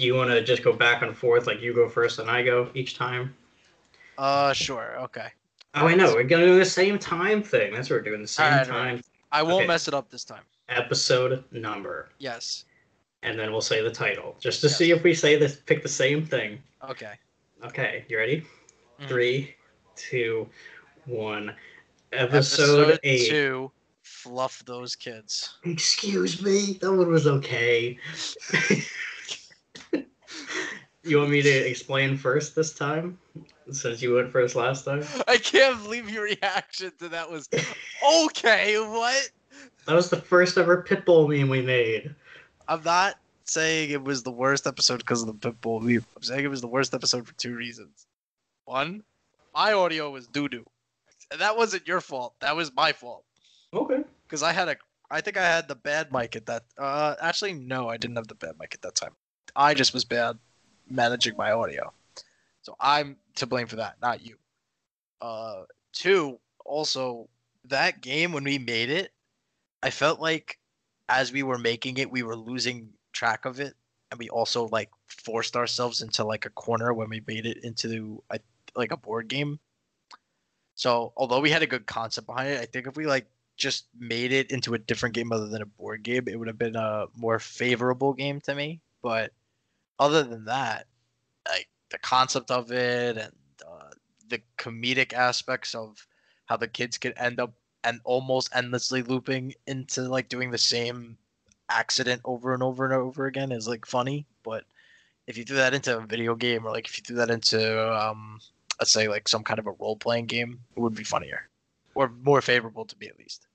do 0.00 0.06
you 0.06 0.14
want 0.14 0.30
to 0.30 0.42
just 0.42 0.62
go 0.62 0.72
back 0.72 1.02
and 1.02 1.14
forth, 1.14 1.46
like 1.46 1.60
you 1.60 1.74
go 1.74 1.86
first 1.88 2.18
and 2.18 2.30
I 2.30 2.42
go 2.42 2.70
each 2.74 2.96
time? 2.96 3.34
Uh, 4.16 4.52
sure. 4.54 4.96
Okay. 5.00 5.28
Oh, 5.74 5.86
I 5.86 5.94
know. 5.94 6.14
We're 6.14 6.24
gonna 6.24 6.46
do 6.46 6.58
the 6.58 6.64
same 6.64 6.98
time 6.98 7.42
thing. 7.42 7.74
That's 7.74 7.90
what 7.90 7.96
we're 7.96 8.02
doing. 8.02 8.22
The 8.22 8.26
same 8.28 8.46
Alright, 8.46 8.66
time 8.66 8.76
alright. 8.76 9.04
I 9.30 9.42
won't 9.42 9.56
Okay. 9.56 9.66
mess 9.66 9.88
it 9.88 9.94
up 9.94 10.10
this 10.10 10.24
time. 10.24 10.42
episode 10.70 11.44
number, 11.52 12.08
Yes. 12.18 12.64
and 13.24 13.36
then 13.38 13.50
we'll 13.52 13.60
say 13.60 13.82
the 13.82 13.90
title, 13.90 14.36
just 14.40 14.60
to 14.62 14.68
Yes. 14.68 14.78
see 14.78 14.90
if 14.92 15.02
we 15.02 15.12
say 15.14 15.36
this, 15.36 15.56
pick 15.66 15.82
the 15.82 15.88
same 15.88 16.24
thing. 16.24 16.62
Okay. 16.88 17.12
Okay, 17.64 18.04
you 18.08 18.16
ready? 18.16 18.46
Mhm. 19.00 19.08
Three, 19.08 19.56
two, 19.96 20.48
one. 21.06 21.54
Episode, 22.12 22.98
eight. 23.02 23.28
two. 23.28 23.70
Fluff 24.02 24.62
those 24.64 24.94
kids. 24.96 25.56
Excuse 25.64 26.40
me, 26.42 26.78
that 26.80 26.90
one 26.92 27.10
was 27.10 27.26
okay. 27.26 27.98
you 31.02 31.18
want 31.18 31.30
me 31.30 31.42
to 31.42 31.48
explain 31.48 32.16
first 32.16 32.54
this 32.54 32.74
time, 32.74 33.18
since 33.70 34.02
you 34.02 34.14
went 34.14 34.30
first 34.30 34.54
last 34.54 34.84
time? 34.84 35.04
I 35.28 35.38
can't 35.38 35.82
believe 35.82 36.08
your 36.10 36.24
reaction 36.24 36.92
to 36.98 37.08
that 37.08 37.30
was 37.30 37.48
okay. 38.24 38.78
What? 38.78 39.30
That 39.86 39.94
was 39.94 40.10
the 40.10 40.20
first 40.20 40.58
ever 40.58 40.82
Pitbull 40.82 41.28
meme 41.28 41.48
we 41.48 41.62
made. 41.62 42.14
I'm 42.68 42.82
not 42.84 43.16
saying 43.44 43.90
it 43.90 44.02
was 44.02 44.22
the 44.22 44.30
worst 44.30 44.66
episode 44.66 44.98
because 44.98 45.22
of 45.22 45.40
the 45.40 45.50
Pitbull 45.52 45.80
meme. 45.82 46.04
I'm 46.16 46.22
saying 46.22 46.44
it 46.44 46.48
was 46.48 46.60
the 46.60 46.68
worst 46.68 46.94
episode 46.94 47.26
for 47.26 47.34
two 47.34 47.54
reasons. 47.54 48.06
One, 48.64 49.02
my 49.54 49.72
audio 49.72 50.10
was 50.10 50.26
doo 50.26 50.48
doo, 50.48 50.64
and 51.32 51.40
that 51.40 51.56
wasn't 51.56 51.88
your 51.88 52.00
fault. 52.00 52.34
That 52.40 52.54
was 52.54 52.72
my 52.74 52.92
fault 52.92 53.24
Okay. 53.74 54.02
because 54.26 54.42
I 54.42 54.52
had 54.52 54.68
a. 54.68 54.76
I 55.10 55.20
think 55.20 55.36
I 55.36 55.42
had 55.44 55.66
the 55.66 55.74
bad 55.74 56.12
mic 56.12 56.36
at 56.36 56.46
that. 56.46 56.62
Uh, 56.78 57.16
actually, 57.20 57.54
no, 57.54 57.88
I 57.88 57.96
didn't 57.96 58.14
have 58.16 58.28
the 58.28 58.36
bad 58.36 58.54
mic 58.60 58.74
at 58.74 58.82
that 58.82 58.94
time. 58.94 59.10
I 59.56 59.74
just 59.74 59.92
was 59.92 60.04
bad 60.04 60.38
managing 60.90 61.36
my 61.36 61.52
audio, 61.52 61.92
so 62.62 62.76
I'm 62.80 63.16
to 63.36 63.46
blame 63.46 63.66
for 63.66 63.76
that, 63.76 63.96
not 64.02 64.24
you. 64.24 64.36
Uh, 65.20 65.64
two, 65.92 66.38
also 66.64 67.28
that 67.64 68.00
game 68.00 68.32
when 68.32 68.44
we 68.44 68.58
made 68.58 68.90
it, 68.90 69.12
I 69.82 69.90
felt 69.90 70.20
like 70.20 70.58
as 71.08 71.32
we 71.32 71.42
were 71.42 71.58
making 71.58 71.98
it, 71.98 72.10
we 72.10 72.22
were 72.22 72.36
losing 72.36 72.90
track 73.12 73.44
of 73.44 73.60
it, 73.60 73.74
and 74.10 74.18
we 74.18 74.28
also 74.28 74.68
like 74.68 74.90
forced 75.06 75.56
ourselves 75.56 76.02
into 76.02 76.24
like 76.24 76.46
a 76.46 76.50
corner 76.50 76.92
when 76.92 77.08
we 77.08 77.22
made 77.26 77.46
it 77.46 77.58
into 77.64 78.22
a 78.30 78.38
like 78.74 78.92
a 78.92 78.96
board 78.96 79.28
game. 79.28 79.58
So 80.74 81.12
although 81.16 81.40
we 81.40 81.50
had 81.50 81.62
a 81.62 81.66
good 81.66 81.86
concept 81.86 82.26
behind 82.26 82.50
it, 82.50 82.60
I 82.60 82.66
think 82.66 82.86
if 82.86 82.96
we 82.96 83.06
like 83.06 83.26
just 83.56 83.86
made 83.98 84.32
it 84.32 84.50
into 84.50 84.74
a 84.74 84.78
different 84.78 85.14
game 85.14 85.32
other 85.32 85.48
than 85.48 85.62
a 85.62 85.66
board 85.66 86.02
game, 86.02 86.26
it 86.26 86.38
would 86.38 86.48
have 86.48 86.58
been 86.58 86.76
a 86.76 87.06
more 87.14 87.38
favorable 87.38 88.14
game 88.14 88.40
to 88.42 88.54
me. 88.54 88.80
But 89.02 89.32
other 90.00 90.24
than 90.24 90.46
that, 90.46 90.86
like 91.46 91.68
the 91.90 91.98
concept 91.98 92.50
of 92.50 92.72
it 92.72 93.16
and 93.18 93.32
uh, 93.64 93.90
the 94.28 94.40
comedic 94.58 95.12
aspects 95.12 95.74
of 95.74 96.06
how 96.46 96.56
the 96.56 96.66
kids 96.66 96.98
could 96.98 97.12
end 97.16 97.38
up 97.38 97.52
and 97.84 98.00
almost 98.04 98.50
endlessly 98.54 99.02
looping 99.02 99.54
into 99.66 100.02
like 100.02 100.28
doing 100.28 100.50
the 100.50 100.58
same 100.58 101.16
accident 101.70 102.20
over 102.24 102.52
and 102.52 102.62
over 102.62 102.84
and 102.84 102.94
over 102.94 103.26
again 103.26 103.52
is 103.52 103.68
like 103.68 103.86
funny. 103.86 104.26
But 104.42 104.64
if 105.26 105.36
you 105.36 105.44
threw 105.44 105.58
that 105.58 105.74
into 105.74 105.96
a 105.96 106.06
video 106.06 106.34
game 106.34 106.66
or 106.66 106.72
like 106.72 106.88
if 106.88 106.98
you 106.98 107.04
threw 107.04 107.16
that 107.16 107.30
into 107.30 107.92
um, 107.94 108.40
let's 108.80 108.92
say 108.92 109.06
like 109.06 109.28
some 109.28 109.44
kind 109.44 109.58
of 109.58 109.66
a 109.66 109.72
role 109.72 109.96
playing 109.96 110.26
game, 110.26 110.60
it 110.76 110.80
would 110.80 110.94
be 110.94 111.04
funnier 111.04 111.48
or 111.94 112.10
more 112.22 112.40
favorable 112.40 112.86
to 112.86 112.96
me 112.98 113.06
at 113.06 113.18
least. 113.18 113.46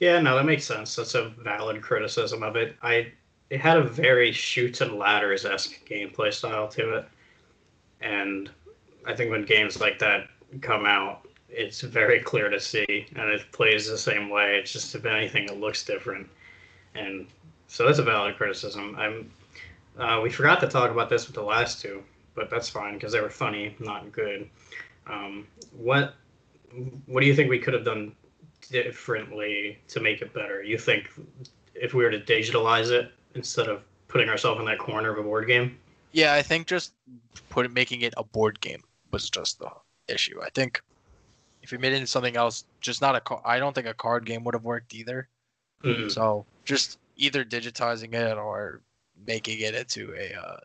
Yeah, 0.00 0.20
no, 0.20 0.36
that 0.36 0.44
makes 0.44 0.64
sense. 0.64 0.96
That's 0.96 1.14
a 1.14 1.30
valid 1.42 1.82
criticism 1.82 2.42
of 2.42 2.56
it. 2.56 2.76
I 2.82 3.12
it 3.50 3.60
had 3.60 3.78
a 3.78 3.82
very 3.82 4.32
Chutes 4.32 4.80
and 4.80 4.98
Ladders 4.98 5.44
esque 5.44 5.86
gameplay 5.88 6.32
style 6.32 6.68
to 6.68 6.96
it, 6.96 7.08
and 8.00 8.50
I 9.06 9.14
think 9.14 9.30
when 9.30 9.44
games 9.44 9.80
like 9.80 9.98
that 10.00 10.28
come 10.60 10.84
out, 10.84 11.26
it's 11.48 11.80
very 11.80 12.20
clear 12.20 12.50
to 12.50 12.60
see, 12.60 13.06
and 13.16 13.30
it 13.30 13.50
plays 13.52 13.88
the 13.88 13.96
same 13.96 14.28
way. 14.28 14.58
It's 14.58 14.72
just 14.72 14.94
if 14.94 15.06
anything, 15.06 15.44
it 15.44 15.58
looks 15.58 15.84
different, 15.84 16.28
and 16.94 17.26
so 17.68 17.86
that's 17.86 17.98
a 17.98 18.02
valid 18.02 18.36
criticism. 18.36 18.96
I'm 18.98 19.30
uh, 19.98 20.20
we 20.22 20.30
forgot 20.30 20.60
to 20.60 20.68
talk 20.68 20.90
about 20.90 21.08
this 21.08 21.26
with 21.26 21.34
the 21.34 21.42
last 21.42 21.82
two, 21.82 22.02
but 22.34 22.50
that's 22.50 22.68
fine 22.68 22.94
because 22.94 23.12
they 23.12 23.20
were 23.20 23.30
funny, 23.30 23.74
not 23.80 24.12
good. 24.12 24.48
Um, 25.06 25.46
what 25.76 26.14
what 27.06 27.20
do 27.20 27.26
you 27.26 27.34
think 27.34 27.48
we 27.48 27.58
could 27.58 27.74
have 27.74 27.84
done 27.84 28.12
differently 28.70 29.78
to 29.88 30.00
make 30.00 30.20
it 30.20 30.32
better? 30.34 30.62
You 30.62 30.78
think 30.78 31.08
if 31.74 31.94
we 31.94 32.04
were 32.04 32.10
to 32.10 32.20
digitalize 32.20 32.90
it 32.90 33.10
instead 33.38 33.68
of 33.68 33.82
putting 34.08 34.28
ourselves 34.28 34.60
in 34.60 34.66
that 34.66 34.78
corner 34.78 35.10
of 35.10 35.18
a 35.18 35.22
board 35.22 35.46
game? 35.46 35.78
Yeah, 36.12 36.34
I 36.34 36.42
think 36.42 36.66
just 36.66 36.92
put 37.50 37.70
making 37.72 38.02
it 38.02 38.14
a 38.16 38.24
board 38.24 38.60
game 38.60 38.82
was 39.10 39.30
just 39.30 39.58
the 39.58 39.70
issue. 40.08 40.40
I 40.42 40.50
think 40.50 40.82
if 41.62 41.72
we 41.72 41.78
made 41.78 41.92
it 41.92 41.96
into 41.96 42.06
something 42.06 42.36
else, 42.36 42.64
just 42.80 43.00
not 43.00 43.14
a 43.14 43.22
I 43.44 43.58
don't 43.58 43.74
think 43.74 43.86
a 43.86 43.94
card 43.94 44.26
game 44.26 44.44
would 44.44 44.54
have 44.54 44.64
worked 44.64 44.94
either. 44.94 45.28
Mm. 45.84 46.10
So 46.10 46.44
just 46.64 46.98
either 47.16 47.44
digitizing 47.44 48.14
it 48.14 48.36
or 48.36 48.80
making 49.26 49.60
it 49.60 49.74
into 49.74 50.14
a 50.14 50.34
uh, 50.34 50.56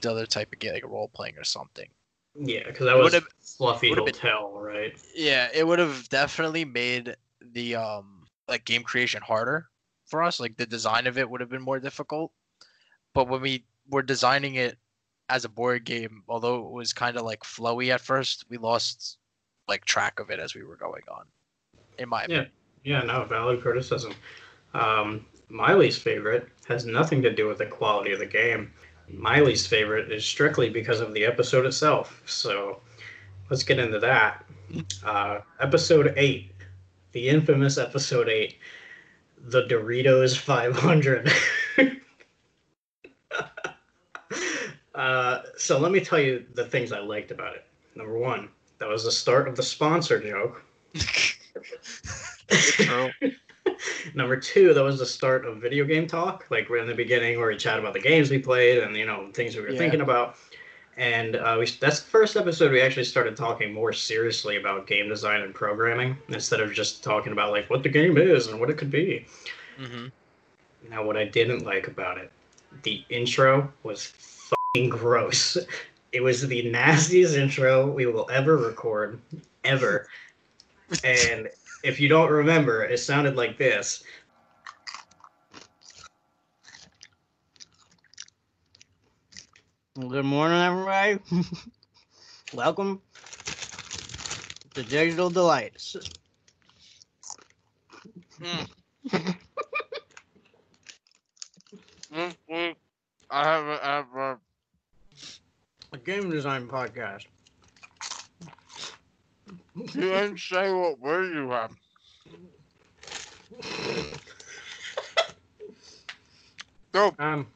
the 0.00 0.10
other 0.10 0.26
type 0.26 0.52
of 0.52 0.58
game, 0.58 0.74
like 0.74 0.84
a 0.84 0.88
role 0.88 1.10
playing 1.12 1.38
or 1.38 1.44
something. 1.44 1.88
Yeah, 2.36 2.64
because 2.66 2.86
that 2.86 2.96
was 2.96 3.14
fluffy 3.40 3.94
been- 3.94 3.98
hotel, 4.04 4.52
right? 4.56 4.94
Yeah, 5.14 5.48
it 5.54 5.66
would 5.66 5.78
have 5.78 6.08
definitely 6.08 6.64
made 6.64 7.16
the 7.52 7.76
um 7.76 8.26
like 8.48 8.64
game 8.64 8.82
creation 8.82 9.22
harder 9.22 9.68
for 10.14 10.22
us. 10.22 10.38
Like 10.38 10.56
the 10.56 10.66
design 10.66 11.08
of 11.08 11.18
it 11.18 11.28
would 11.28 11.40
have 11.40 11.50
been 11.50 11.62
more 11.62 11.80
difficult. 11.80 12.30
But 13.14 13.28
when 13.28 13.40
we 13.40 13.64
were 13.90 14.02
designing 14.02 14.54
it 14.54 14.78
as 15.28 15.44
a 15.44 15.48
board 15.48 15.84
game, 15.84 16.22
although 16.28 16.64
it 16.64 16.70
was 16.70 16.92
kind 16.92 17.16
of 17.16 17.24
like 17.24 17.42
flowy 17.42 17.92
at 17.92 18.00
first, 18.00 18.44
we 18.48 18.56
lost 18.56 19.18
like 19.66 19.84
track 19.84 20.20
of 20.20 20.30
it 20.30 20.38
as 20.38 20.54
we 20.54 20.62
were 20.62 20.76
going 20.76 21.02
on. 21.10 21.24
In 21.98 22.08
my 22.08 22.20
Yeah. 22.20 22.24
opinion. 22.26 22.50
Yeah, 22.84 23.02
no, 23.02 23.24
valid 23.24 23.60
criticism. 23.60 24.14
Um, 24.72 25.26
my 25.48 25.74
least 25.74 26.00
favorite 26.00 26.48
has 26.68 26.86
nothing 26.86 27.22
to 27.22 27.34
do 27.34 27.48
with 27.48 27.58
the 27.58 27.66
quality 27.66 28.12
of 28.12 28.20
the 28.20 28.26
game. 28.26 28.72
My 29.08 29.40
least 29.40 29.66
favorite 29.68 30.12
is 30.12 30.24
strictly 30.24 30.68
because 30.70 31.00
of 31.00 31.12
the 31.12 31.24
episode 31.24 31.66
itself. 31.66 32.22
So 32.26 32.80
let's 33.50 33.64
get 33.64 33.78
into 33.80 33.98
that. 33.98 34.44
Uh, 35.04 35.40
episode 35.60 36.14
8, 36.16 36.50
the 37.12 37.28
infamous 37.28 37.76
episode 37.76 38.26
8, 38.30 38.56
the 39.46 39.62
Doritos 39.64 40.38
500. 40.38 41.30
uh, 44.94 45.42
so 45.56 45.78
let 45.78 45.92
me 45.92 46.00
tell 46.00 46.18
you 46.18 46.44
the 46.54 46.64
things 46.64 46.92
I 46.92 47.00
liked 47.00 47.30
about 47.30 47.54
it. 47.54 47.64
Number 47.94 48.18
one, 48.18 48.48
that 48.78 48.88
was 48.88 49.04
the 49.04 49.12
start 49.12 49.48
of 49.48 49.56
the 49.56 49.62
sponsor 49.62 50.20
joke. 50.20 50.64
Number 54.14 54.36
two, 54.36 54.74
that 54.74 54.82
was 54.82 54.98
the 54.98 55.06
start 55.06 55.46
of 55.46 55.58
video 55.58 55.84
game 55.84 56.06
talk, 56.06 56.46
like 56.50 56.68
we're 56.68 56.78
in 56.78 56.86
the 56.86 56.94
beginning 56.94 57.38
where 57.38 57.48
we 57.48 57.56
chat 57.56 57.78
about 57.78 57.94
the 57.94 58.00
games 58.00 58.30
we 58.30 58.38
played 58.38 58.78
and 58.78 58.96
you 58.96 59.06
know 59.06 59.30
things 59.32 59.56
we 59.56 59.62
were 59.62 59.70
Yeah. 59.70 59.78
thinking 59.78 60.00
about. 60.00 60.36
And 60.96 61.36
uh, 61.36 61.56
we, 61.58 61.66
that's 61.66 62.00
the 62.00 62.10
first 62.10 62.36
episode 62.36 62.70
we 62.70 62.80
actually 62.80 63.04
started 63.04 63.36
talking 63.36 63.72
more 63.72 63.92
seriously 63.92 64.56
about 64.56 64.86
game 64.86 65.08
design 65.08 65.40
and 65.40 65.52
programming 65.54 66.16
instead 66.28 66.60
of 66.60 66.72
just 66.72 67.02
talking 67.02 67.32
about 67.32 67.50
like 67.50 67.68
what 67.68 67.82
the 67.82 67.88
game 67.88 68.16
is 68.16 68.46
and 68.46 68.60
what 68.60 68.70
it 68.70 68.78
could 68.78 68.90
be. 68.90 69.26
hmm 69.76 70.06
Now, 70.88 71.04
what 71.04 71.16
I 71.16 71.24
didn't 71.24 71.64
like 71.64 71.88
about 71.88 72.18
it, 72.18 72.30
the 72.84 73.04
intro 73.08 73.72
was 73.82 74.06
fucking 74.06 74.88
gross. 74.88 75.56
It 76.12 76.22
was 76.22 76.46
the 76.46 76.70
nastiest 76.70 77.34
intro 77.34 77.90
we 77.90 78.06
will 78.06 78.28
ever 78.30 78.56
record, 78.56 79.20
ever. 79.64 80.06
and 81.04 81.48
if 81.82 81.98
you 81.98 82.08
don't 82.08 82.30
remember, 82.30 82.84
it 82.84 82.98
sounded 82.98 83.36
like 83.36 83.58
this. 83.58 84.04
Good 89.96 90.24
morning, 90.24 90.58
everybody. 90.60 91.20
Welcome 92.52 93.00
to 94.74 94.82
Digital 94.82 95.30
Delights. 95.30 95.94
I 98.42 99.36
haven't 103.30 103.82
ever. 103.84 104.40
A 105.92 105.98
game 105.98 106.28
design 106.28 106.66
podcast. 106.66 107.26
You 109.76 109.86
didn't 109.92 110.38
say 110.40 110.72
what 110.72 110.98
word 110.98 111.32
you 111.32 111.50
have. 111.50 111.70
Go, 116.92 117.14
Um, 117.20 117.46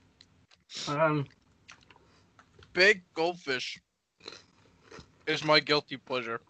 um, 0.89 1.27
big 2.79 3.03
goldfish 3.13 3.81
is 5.27 5.45
my 5.45 5.59
guilty 5.59 5.97
pleasure. 5.97 6.41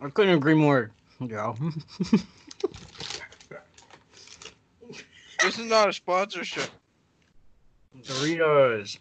I 0.00 0.08
couldn't 0.08 0.34
agree 0.34 0.54
more, 0.54 0.92
Joe. 1.26 1.56
This 5.42 5.58
is 5.58 5.64
not 5.64 5.88
a 5.88 5.92
sponsorship. 5.94 6.68
Doritos. 8.02 8.98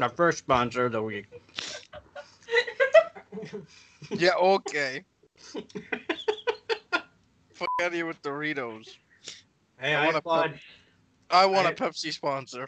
Our 0.00 0.08
first 0.10 0.38
sponsor 0.38 0.86
of 0.86 0.92
the 0.92 1.02
week. 1.02 1.26
Yeah, 4.10 4.34
okay. 4.34 5.04
Fuck 7.52 7.68
out 7.80 7.86
of 7.88 7.92
here 7.92 8.06
with 8.06 8.20
Doritos. 8.22 8.88
Hey, 9.80 9.94
I 9.94 10.02
I 10.02 10.06
wanna 10.06 10.18
applaud 10.18 10.60
I 11.32 11.46
want 11.46 11.66
a 11.66 11.70
I- 11.70 11.74
Pepsi 11.74 12.12
sponsor. 12.12 12.66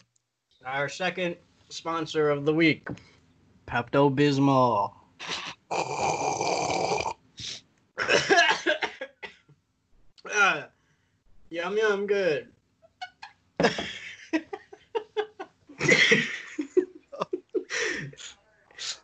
our 0.65 0.89
second 0.89 1.37
sponsor 1.69 2.31
of 2.31 2.45
the 2.47 2.55
week, 2.55 2.89
Pepto 3.67 4.09
Bismol. 4.15 4.93
ah, 10.33 10.69
yum 11.51 11.77
yum 11.77 12.07
good. 12.07 12.49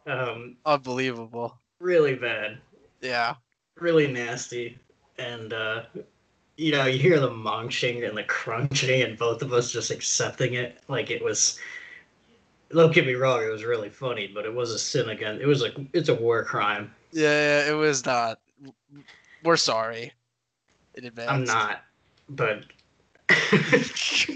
um, 0.06 0.56
Unbelievable. 0.66 1.58
really 1.78 2.14
bad, 2.14 2.58
Yeah. 3.00 3.34
really 3.78 4.06
nasty, 4.12 4.78
and 5.18 5.52
uh, 5.52 5.82
you 6.60 6.72
know 6.72 6.84
you 6.84 6.98
hear 6.98 7.18
the 7.18 7.30
munching 7.30 8.04
and 8.04 8.16
the 8.16 8.22
crunching, 8.24 9.02
and 9.02 9.16
both 9.16 9.40
of 9.40 9.52
us 9.52 9.72
just 9.72 9.90
accepting 9.90 10.54
it 10.54 10.78
like 10.88 11.10
it 11.10 11.24
was. 11.24 11.58
Don't 12.70 12.92
get 12.92 13.06
me 13.06 13.14
wrong; 13.14 13.42
it 13.42 13.50
was 13.50 13.64
really 13.64 13.88
funny, 13.88 14.30
but 14.32 14.44
it 14.44 14.54
was 14.54 14.70
a 14.70 14.78
sin 14.78 15.08
again. 15.08 15.38
It 15.40 15.46
was 15.46 15.62
like 15.62 15.74
it's 15.94 16.10
a 16.10 16.14
war 16.14 16.44
crime. 16.44 16.94
Yeah, 17.12 17.68
it 17.68 17.72
was 17.72 18.04
not. 18.04 18.40
We're 19.42 19.56
sorry. 19.56 20.12
In 20.94 21.06
advance. 21.06 21.30
I'm 21.30 21.44
not, 21.44 21.82
but. 22.28 22.64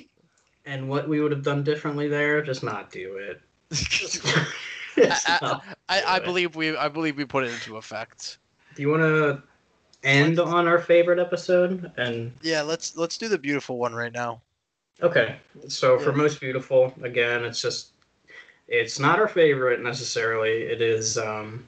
and 0.64 0.88
what 0.88 1.09
we 1.09 1.21
would 1.21 1.33
have 1.33 1.43
done 1.43 1.62
differently 1.62 2.09
there, 2.09 2.40
just 2.43 2.62
not 2.62 2.90
do 2.90 3.16
it. 3.19 3.40
Just 4.95 5.28
I, 5.28 5.61
I, 5.88 6.02
I 6.07 6.19
believe 6.21 6.54
we 6.54 6.76
I 6.76 6.87
believe 6.87 7.16
we 7.16 7.25
put 7.25 7.43
it 7.43 7.52
into 7.52 7.76
effect. 7.76 8.38
Do 8.76 8.83
you 8.83 8.90
want 8.90 9.02
to 9.02 9.43
end 10.05 10.39
on 10.39 10.69
our 10.69 10.79
favorite 10.79 11.19
episode? 11.19 11.91
And 11.97 12.33
Yeah, 12.43 12.63
let's 12.63 12.97
let's 12.97 13.19
do 13.19 13.29
the 13.29 13.39
beautiful 13.39 13.79
one 13.79 13.95
right 13.95 14.13
now. 14.13 14.41
okay, 15.03 15.37
so 15.69 15.99
for 15.99 16.13
most 16.13 16.41
beautiful, 16.41 16.93
again, 17.03 17.45
it's 17.45 17.61
just 17.61 17.89
it's 18.69 18.99
not 18.99 19.19
our 19.19 19.29
favorite 19.29 19.83
necessarily. 19.83 20.63
It 20.63 20.81
is 20.81 21.19
um, 21.19 21.67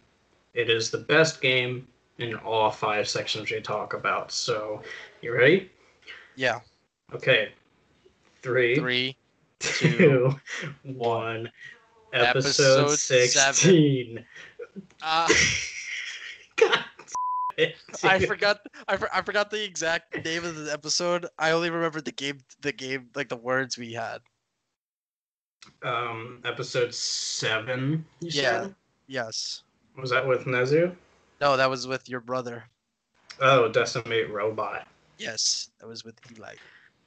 it 0.55 0.71
is 0.71 0.91
the 0.91 0.99
best 0.99 1.41
game 1.41 1.87
in 2.19 2.35
all 2.37 2.71
five 2.71 3.09
sections 3.09 3.51
we 3.51 3.61
talk 3.61 3.93
about. 3.93 4.33
So, 4.33 4.83
you 5.21 5.35
ready? 5.35 5.71
Yeah. 6.35 6.61
Okay, 7.15 7.51
three, 8.43 8.77
Three, 8.77 9.17
two, 9.61 10.35
one. 10.83 11.51
Episode, 12.13 12.87
Episode 12.89 12.97
seven. 12.97 14.25
16. 14.25 14.25
Uh, 15.03 15.29
God 16.57 16.85
damn 17.57 17.69
it, 17.89 18.05
I 18.05 18.19
forgot. 18.21 18.61
I, 18.89 18.97
for, 18.97 19.09
I 19.15 19.23
forgot 19.23 19.51
the 19.51 19.63
exact 19.65 20.25
name 20.25 20.45
of 20.45 20.57
the 20.57 20.73
episode. 20.73 21.27
I 21.39 21.51
only 21.53 21.71
remember 21.71 22.01
the 22.01 22.13
game. 22.13 22.39
The 22.61 22.73
game, 22.73 23.09
like 23.15 23.29
the 23.29 23.37
words 23.37 23.77
we 23.79 23.93
had. 23.93 24.21
Um, 25.83 26.41
episode 26.45 26.95
7, 26.95 28.05
you 28.21 28.29
Yeah. 28.31 28.63
said? 28.63 28.75
Yes. 29.09 29.63
Was 29.97 30.11
that 30.11 30.27
with 30.27 30.45
Nezu? 30.45 30.95
No, 31.41 31.57
that 31.57 31.69
was 31.69 31.87
with 31.87 32.09
your 32.09 32.21
brother. 32.21 32.65
Oh, 33.41 33.69
Decimate 33.69 34.31
Robot. 34.31 34.87
Yes, 35.19 35.71
that 35.81 35.87
was 35.87 36.05
with 36.05 36.15
Eli. 36.33 36.55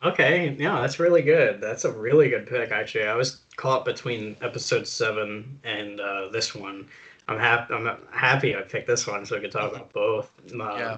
Okay, 0.03 0.55
yeah, 0.57 0.79
that's 0.81 0.99
really 0.99 1.21
good. 1.21 1.59
That's 1.59 1.85
a 1.85 1.91
really 1.91 2.29
good 2.29 2.47
pick, 2.47 2.71
actually. 2.71 3.05
I 3.05 3.15
was 3.15 3.41
caught 3.57 3.83
between 3.85 4.35
episode 4.41 4.87
seven 4.87 5.59
and 5.63 5.99
uh, 5.99 6.29
this 6.29 6.55
one. 6.55 6.87
I'm 7.29 7.37
happy. 7.39 7.73
I'm 7.73 7.97
happy 8.11 8.55
I 8.55 8.61
picked 8.61 8.87
this 8.87 9.05
one 9.07 9.25
so 9.25 9.35
we 9.35 9.41
could 9.41 9.51
talk 9.51 9.71
about 9.71 9.93
both. 9.93 10.31
Uh, 10.51 10.55
Yeah. 10.57 10.97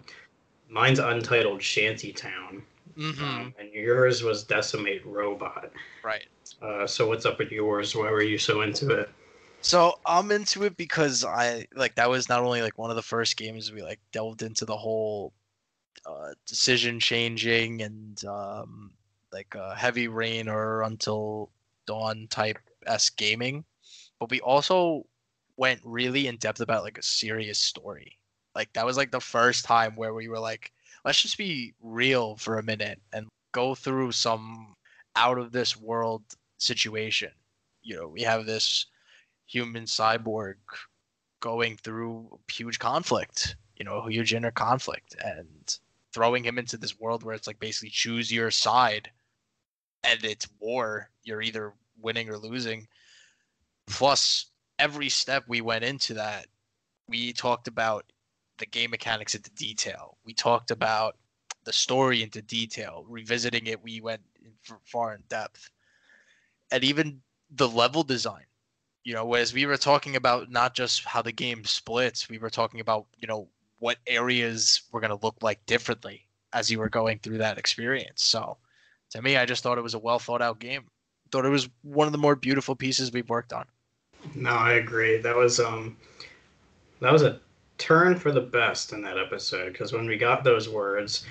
Mine's 0.70 1.00
Untitled 1.00 1.62
Shantytown, 1.62 2.64
Mm-hmm. 2.98 3.24
um, 3.24 3.54
and 3.60 3.72
yours 3.74 4.24
was 4.24 4.44
Decimate 4.44 5.06
Robot. 5.06 5.72
Right. 6.04 6.26
Uh, 6.62 6.88
so 6.88 7.08
what's 7.08 7.26
up 7.26 7.40
with 7.40 7.52
yours? 7.52 7.96
Why 7.96 8.10
were 8.12 8.22
you 8.22 8.38
so 8.38 8.62
into 8.62 8.90
it? 8.92 9.10
So 9.62 10.00
I'm 10.06 10.32
into 10.32 10.64
it 10.64 10.76
because 10.78 11.24
I 11.26 11.68
like 11.76 11.96
that 11.96 12.10
was 12.10 12.30
not 12.30 12.42
only 12.42 12.62
like 12.62 12.78
one 12.78 12.90
of 12.90 12.96
the 12.96 13.02
first 13.02 13.38
games 13.38 13.72
we 13.72 13.82
like 13.82 14.00
delved 14.12 14.42
into 14.42 14.66
the 14.66 14.76
whole 14.78 15.34
uh, 16.06 16.30
decision 16.48 17.00
changing 17.00 17.82
and 17.82 18.24
um, 18.26 18.92
like 19.32 19.56
uh, 19.56 19.76
heavy 19.76 20.08
rain 20.08 20.48
or 20.50 20.82
until 20.84 21.50
dawn 21.86 22.28
type 22.30 22.58
s 22.88 23.10
gaming, 23.10 23.64
but 24.20 24.30
we 24.32 24.40
also 24.42 25.06
went 25.62 25.80
really 25.84 26.26
in 26.26 26.38
depth 26.38 26.60
about 26.60 26.82
like 26.82 26.98
a 26.98 27.04
serious 27.04 27.60
story. 27.60 28.18
Like 28.56 28.74
that 28.74 28.84
was 28.84 28.98
like 28.98 29.12
the 29.12 29.22
first 29.22 29.64
time 29.64 29.96
where 29.96 30.16
we 30.16 30.28
were 30.28 30.40
like, 30.40 30.72
let's 31.06 31.22
just 31.22 31.38
be 31.38 31.76
real 31.84 32.36
for 32.38 32.58
a 32.58 32.64
minute 32.64 33.00
and 33.14 33.28
go 33.52 33.76
through 33.76 34.12
some 34.12 34.74
out 35.16 35.38
of 35.38 35.52
this 35.52 35.78
world 35.78 36.24
situation. 36.58 37.30
You 37.84 37.96
know, 37.96 38.08
we 38.08 38.24
have 38.24 38.48
this 38.48 38.88
human 39.46 39.84
cyborg 39.84 40.56
going 41.42 41.78
through 41.78 42.40
huge 42.52 42.80
conflict, 42.80 43.56
you 43.78 43.86
know, 43.86 44.02
huge 44.08 44.34
inner 44.34 44.50
conflict, 44.50 45.16
and 45.24 45.78
throwing 46.12 46.44
him 46.44 46.58
into 46.58 46.76
this 46.76 47.00
world 47.00 47.22
where 47.22 47.36
it's 47.36 47.46
like 47.46 47.60
basically 47.60 47.92
choose 47.92 48.32
your 48.32 48.50
side 48.50 49.12
and 50.04 50.26
it's 50.26 50.48
war. 50.60 51.12
You're 51.24 51.44
either 51.44 51.74
winning 52.02 52.30
or 52.30 52.40
losing. 52.40 52.88
Plus, 53.86 54.51
every 54.82 55.10
step 55.10 55.44
we 55.48 55.62
went 55.62 55.84
into 55.84 56.16
that, 56.16 56.48
we 57.08 57.32
talked 57.34 57.68
about 57.68 58.12
the 58.58 58.66
game 58.66 58.92
mechanics 58.92 59.36
into 59.36 59.52
detail. 59.52 60.18
We 60.26 60.34
talked 60.34 60.72
about 60.72 61.18
the 61.64 61.74
story 61.74 62.24
into 62.24 62.42
detail. 62.42 63.06
Revisiting 63.08 63.68
it, 63.68 63.84
we 63.84 64.02
went 64.02 64.22
in 64.44 64.52
far 64.86 65.14
in 65.14 65.24
depth. 65.30 65.70
And 66.72 66.84
even 66.84 67.22
the 67.52 67.70
level 67.70 68.04
design 68.04 68.46
you 69.04 69.14
know 69.14 69.26
whereas 69.26 69.54
we 69.54 69.66
were 69.66 69.78
talking 69.78 70.16
about 70.16 70.50
not 70.52 70.74
just 70.74 71.04
how 71.06 71.22
the 71.22 71.32
game 71.32 71.66
splits 71.66 72.30
we 72.30 72.38
were 72.38 72.50
talking 72.50 72.80
about 72.80 73.06
you 73.20 73.28
know 73.28 73.48
what 73.80 73.98
areas 74.08 74.84
were 74.92 75.00
going 75.00 75.18
to 75.18 75.26
look 75.26 75.38
like 75.42 75.66
differently 75.66 76.28
as 76.54 76.70
you 76.70 76.80
were 76.80 76.90
going 76.90 77.18
through 77.20 77.40
that 77.40 77.58
experience 77.58 78.24
so 78.24 78.58
to 79.10 79.22
me 79.22 79.38
i 79.38 79.46
just 79.46 79.64
thought 79.64 79.78
it 79.78 79.84
was 79.84 79.94
a 79.94 80.00
well 80.00 80.20
thought 80.20 80.42
out 80.42 80.60
game 80.60 80.84
thought 81.32 81.46
it 81.46 81.50
was 81.50 81.70
one 81.82 82.08
of 82.08 82.12
the 82.12 82.18
more 82.18 82.36
beautiful 82.36 82.76
pieces 82.76 83.12
we've 83.12 83.30
worked 83.30 83.54
on 83.54 83.66
No, 84.36 84.52
I 84.52 84.74
agree. 84.74 85.18
That 85.18 85.36
was 85.36 85.60
um, 85.60 85.98
that 87.00 87.12
was 87.12 87.24
a 87.24 87.40
turn 87.78 88.16
for 88.16 88.32
the 88.32 88.42
best 88.42 88.94
in 88.94 89.02
that 89.02 89.18
episode 89.18 89.74
because 89.74 89.92
when 89.92 90.06
we 90.06 90.18
got 90.18 90.44
those 90.44 90.70
words, 90.70 91.26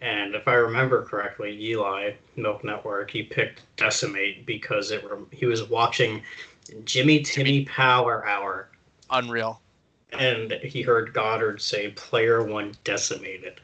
and 0.00 0.34
if 0.34 0.48
I 0.48 0.54
remember 0.54 1.04
correctly, 1.04 1.56
Eli 1.70 2.12
Milk 2.36 2.64
Network 2.64 3.10
he 3.10 3.22
picked 3.22 3.62
Decimate 3.76 4.44
because 4.46 4.90
it 4.90 5.08
rem- 5.08 5.28
he 5.30 5.46
was 5.46 5.68
watching 5.68 6.22
Jimmy 6.84 7.22
Timmy 7.22 7.64
Power 7.64 8.26
Hour. 8.26 8.68
Unreal. 9.10 9.60
And 10.12 10.52
he 10.62 10.82
heard 10.82 11.14
Goddard 11.14 11.60
say 11.60 11.90
"Player 11.90 12.42
One 12.42 12.74
decimated," 12.84 13.60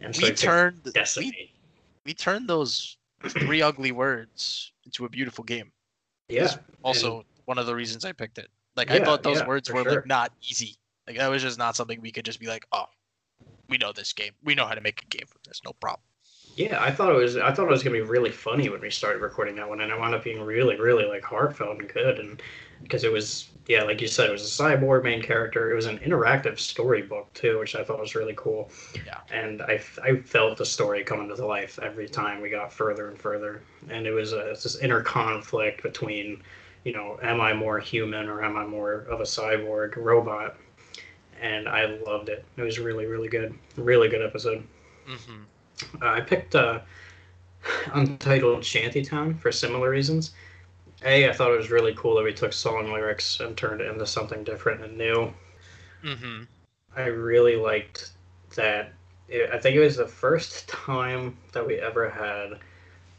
and 0.00 0.14
so 0.16 0.26
we 0.26 0.34
turned 0.34 0.82
Decimate. 0.92 1.50
we 2.04 2.14
turned 2.14 2.48
those 2.48 2.96
three 3.28 3.62
ugly 3.62 3.92
words 3.92 4.72
into 4.84 5.04
a 5.04 5.08
beautiful 5.08 5.44
game. 5.44 5.70
Yeah, 6.28 6.56
also 6.82 7.24
one 7.46 7.58
of 7.58 7.66
the 7.66 7.74
reasons 7.74 8.04
i 8.04 8.12
picked 8.12 8.38
it 8.38 8.48
like 8.76 8.90
i 8.90 9.00
thought 9.00 9.22
those 9.22 9.40
yeah, 9.40 9.46
words 9.46 9.72
were 9.72 9.82
sure. 9.82 9.92
like 9.96 10.06
not 10.06 10.32
easy 10.48 10.76
like 11.06 11.16
that 11.16 11.28
was 11.28 11.42
just 11.42 11.58
not 11.58 11.74
something 11.74 12.00
we 12.00 12.12
could 12.12 12.24
just 12.24 12.40
be 12.40 12.46
like 12.46 12.66
oh 12.72 12.86
we 13.68 13.78
know 13.78 13.92
this 13.92 14.12
game 14.12 14.32
we 14.44 14.54
know 14.54 14.66
how 14.66 14.74
to 14.74 14.80
make 14.80 15.02
a 15.02 15.06
game 15.06 15.26
from 15.26 15.40
this 15.46 15.60
no 15.64 15.72
problem 15.80 16.00
Yeah, 16.56 16.82
I 16.82 16.90
thought 16.90 17.10
it 17.10 17.16
was. 17.16 17.36
I 17.36 17.52
thought 17.52 17.66
it 17.66 17.70
was 17.70 17.82
gonna 17.82 17.96
be 17.96 18.00
really 18.00 18.30
funny 18.30 18.70
when 18.70 18.80
we 18.80 18.90
started 18.90 19.20
recording 19.20 19.56
that 19.56 19.68
one, 19.68 19.80
and 19.82 19.92
it 19.92 19.98
wound 19.98 20.14
up 20.14 20.24
being 20.24 20.40
really, 20.40 20.76
really 20.80 21.04
like 21.04 21.22
heartfelt 21.22 21.80
and 21.80 21.92
good, 21.92 22.18
and 22.18 22.40
because 22.82 23.04
it 23.04 23.12
was, 23.12 23.48
yeah, 23.68 23.82
like 23.82 24.00
you 24.00 24.08
said, 24.08 24.28
it 24.28 24.32
was 24.32 24.42
a 24.42 24.62
cyborg 24.62 25.02
main 25.04 25.22
character. 25.22 25.70
It 25.70 25.74
was 25.74 25.86
an 25.86 25.98
interactive 25.98 26.58
storybook 26.58 27.32
too, 27.34 27.58
which 27.58 27.74
I 27.74 27.84
thought 27.84 28.00
was 28.00 28.14
really 28.14 28.34
cool. 28.36 28.70
Yeah. 29.04 29.20
And 29.30 29.62
I, 29.62 29.80
I 30.02 30.16
felt 30.16 30.56
the 30.56 30.66
story 30.66 31.04
coming 31.04 31.28
to 31.28 31.46
life 31.46 31.78
every 31.82 32.08
time 32.08 32.40
we 32.40 32.48
got 32.50 32.72
further 32.72 33.08
and 33.08 33.18
further, 33.18 33.62
and 33.88 34.06
it 34.06 34.12
was 34.12 34.32
a, 34.32 34.50
it's 34.50 34.62
this 34.62 34.78
inner 34.78 35.02
conflict 35.02 35.82
between, 35.82 36.42
you 36.86 36.92
know, 36.92 37.18
am 37.20 37.40
I 37.40 37.52
more 37.52 37.80
human 37.80 38.28
or 38.28 38.44
am 38.44 38.56
I 38.56 38.64
more 38.64 39.06
of 39.10 39.18
a 39.18 39.24
cyborg 39.24 39.96
robot? 39.96 40.56
And 41.42 41.68
I 41.68 41.86
loved 42.06 42.28
it. 42.28 42.44
It 42.56 42.62
was 42.62 42.78
really, 42.78 43.06
really 43.06 43.26
good. 43.26 43.52
Really 43.76 44.08
good 44.08 44.22
episode. 44.22 44.62
mm-hmm. 45.04 45.42
Uh, 46.00 46.06
I 46.06 46.20
picked 46.20 46.54
uh, 46.54 46.78
Untitled 47.92 48.64
Shantytown 48.64 49.36
for 49.36 49.50
similar 49.50 49.90
reasons. 49.90 50.30
A, 51.04 51.28
I 51.28 51.32
thought 51.32 51.50
it 51.50 51.58
was 51.58 51.72
really 51.72 51.92
cool 51.96 52.14
that 52.14 52.24
we 52.24 52.32
took 52.32 52.52
song 52.52 52.92
lyrics 52.92 53.40
and 53.40 53.56
turned 53.56 53.80
it 53.80 53.90
into 53.90 54.06
something 54.06 54.44
different 54.44 54.84
and 54.84 54.96
new. 54.96 55.34
Mm-hmm. 56.04 56.44
I 56.96 57.06
really 57.06 57.56
liked 57.56 58.12
that. 58.54 58.92
It, 59.28 59.50
I 59.52 59.58
think 59.58 59.74
it 59.74 59.80
was 59.80 59.96
the 59.96 60.06
first 60.06 60.68
time 60.68 61.36
that 61.52 61.66
we 61.66 61.80
ever 61.80 62.08
had 62.08 62.60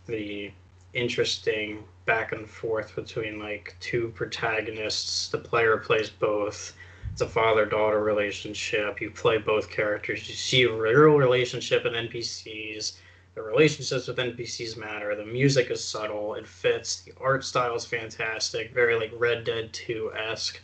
the 0.06 0.54
interesting 0.98 1.84
back 2.06 2.32
and 2.32 2.50
forth 2.50 2.96
between 2.96 3.40
like 3.40 3.76
two 3.80 4.12
protagonists. 4.16 5.30
The 5.30 5.38
player 5.38 5.78
plays 5.78 6.10
both. 6.10 6.74
It's 7.12 7.22
a 7.22 7.28
father 7.28 7.66
daughter 7.66 8.04
relationship. 8.04 9.00
You 9.00 9.12
play 9.12 9.38
both 9.38 9.70
characters. 9.70 10.28
You 10.28 10.36
see 10.36 10.64
a 10.64 10.74
real 10.74 11.18
relationship 11.18 11.84
with 11.84 11.94
NPCs. 11.94 12.94
The 13.36 13.42
relationships 13.42 14.08
with 14.08 14.18
NPCs 14.18 14.78
matter. 14.78 15.16
The 15.16 15.26
music 15.26 15.70
is 15.70 15.84
subtle. 15.84 16.34
It 16.34 16.48
fits. 16.48 17.02
The 17.02 17.14
art 17.22 17.46
style 17.46 17.76
is 17.76 17.86
fantastic. 17.86 18.74
Very 18.74 18.96
like 18.96 19.12
Red 19.16 19.44
Dead 19.44 19.72
2 19.74 20.14
esque. 20.14 20.60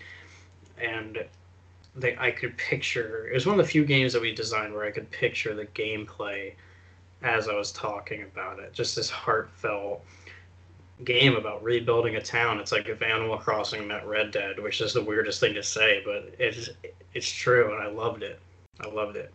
And 0.82 1.26
they, 1.96 2.18
I 2.18 2.32
could 2.32 2.58
picture 2.58 3.28
it 3.28 3.36
was 3.36 3.46
one 3.46 3.60
of 3.60 3.66
the 3.66 3.72
few 3.72 3.86
games 3.86 4.14
that 4.14 4.22
we 4.22 4.34
designed 4.34 4.74
where 4.74 4.86
I 4.86 4.92
could 4.92 5.12
picture 5.12 5.54
the 5.54 5.68
gameplay 5.68 6.54
as 7.22 7.48
I 7.48 7.54
was 7.54 7.72
talking 7.72 8.24
about 8.24 8.60
it. 8.60 8.74
Just 8.74 8.96
this 8.96 9.10
heartfelt 9.10 10.04
game 11.04 11.36
about 11.36 11.64
rebuilding 11.64 12.16
a 12.16 12.22
town. 12.22 12.60
It's 12.60 12.72
like 12.72 12.88
if 12.88 13.02
Animal 13.02 13.38
Crossing 13.38 13.88
met 13.88 14.08
Red 14.08 14.32
Dead, 14.32 14.60
which 14.60 14.82
is 14.82 14.94
the 14.94 15.04
weirdest 15.04 15.40
thing 15.40 15.54
to 15.56 15.64
say, 15.64 16.02
but 16.06 16.34
it's 16.40 16.70
it's 17.14 17.30
true, 17.30 17.74
and 17.74 17.84
I 17.84 17.88
loved 17.88 18.24
it. 18.24 18.40
I 18.80 18.90
loved 18.90 19.16
it. 19.16 19.32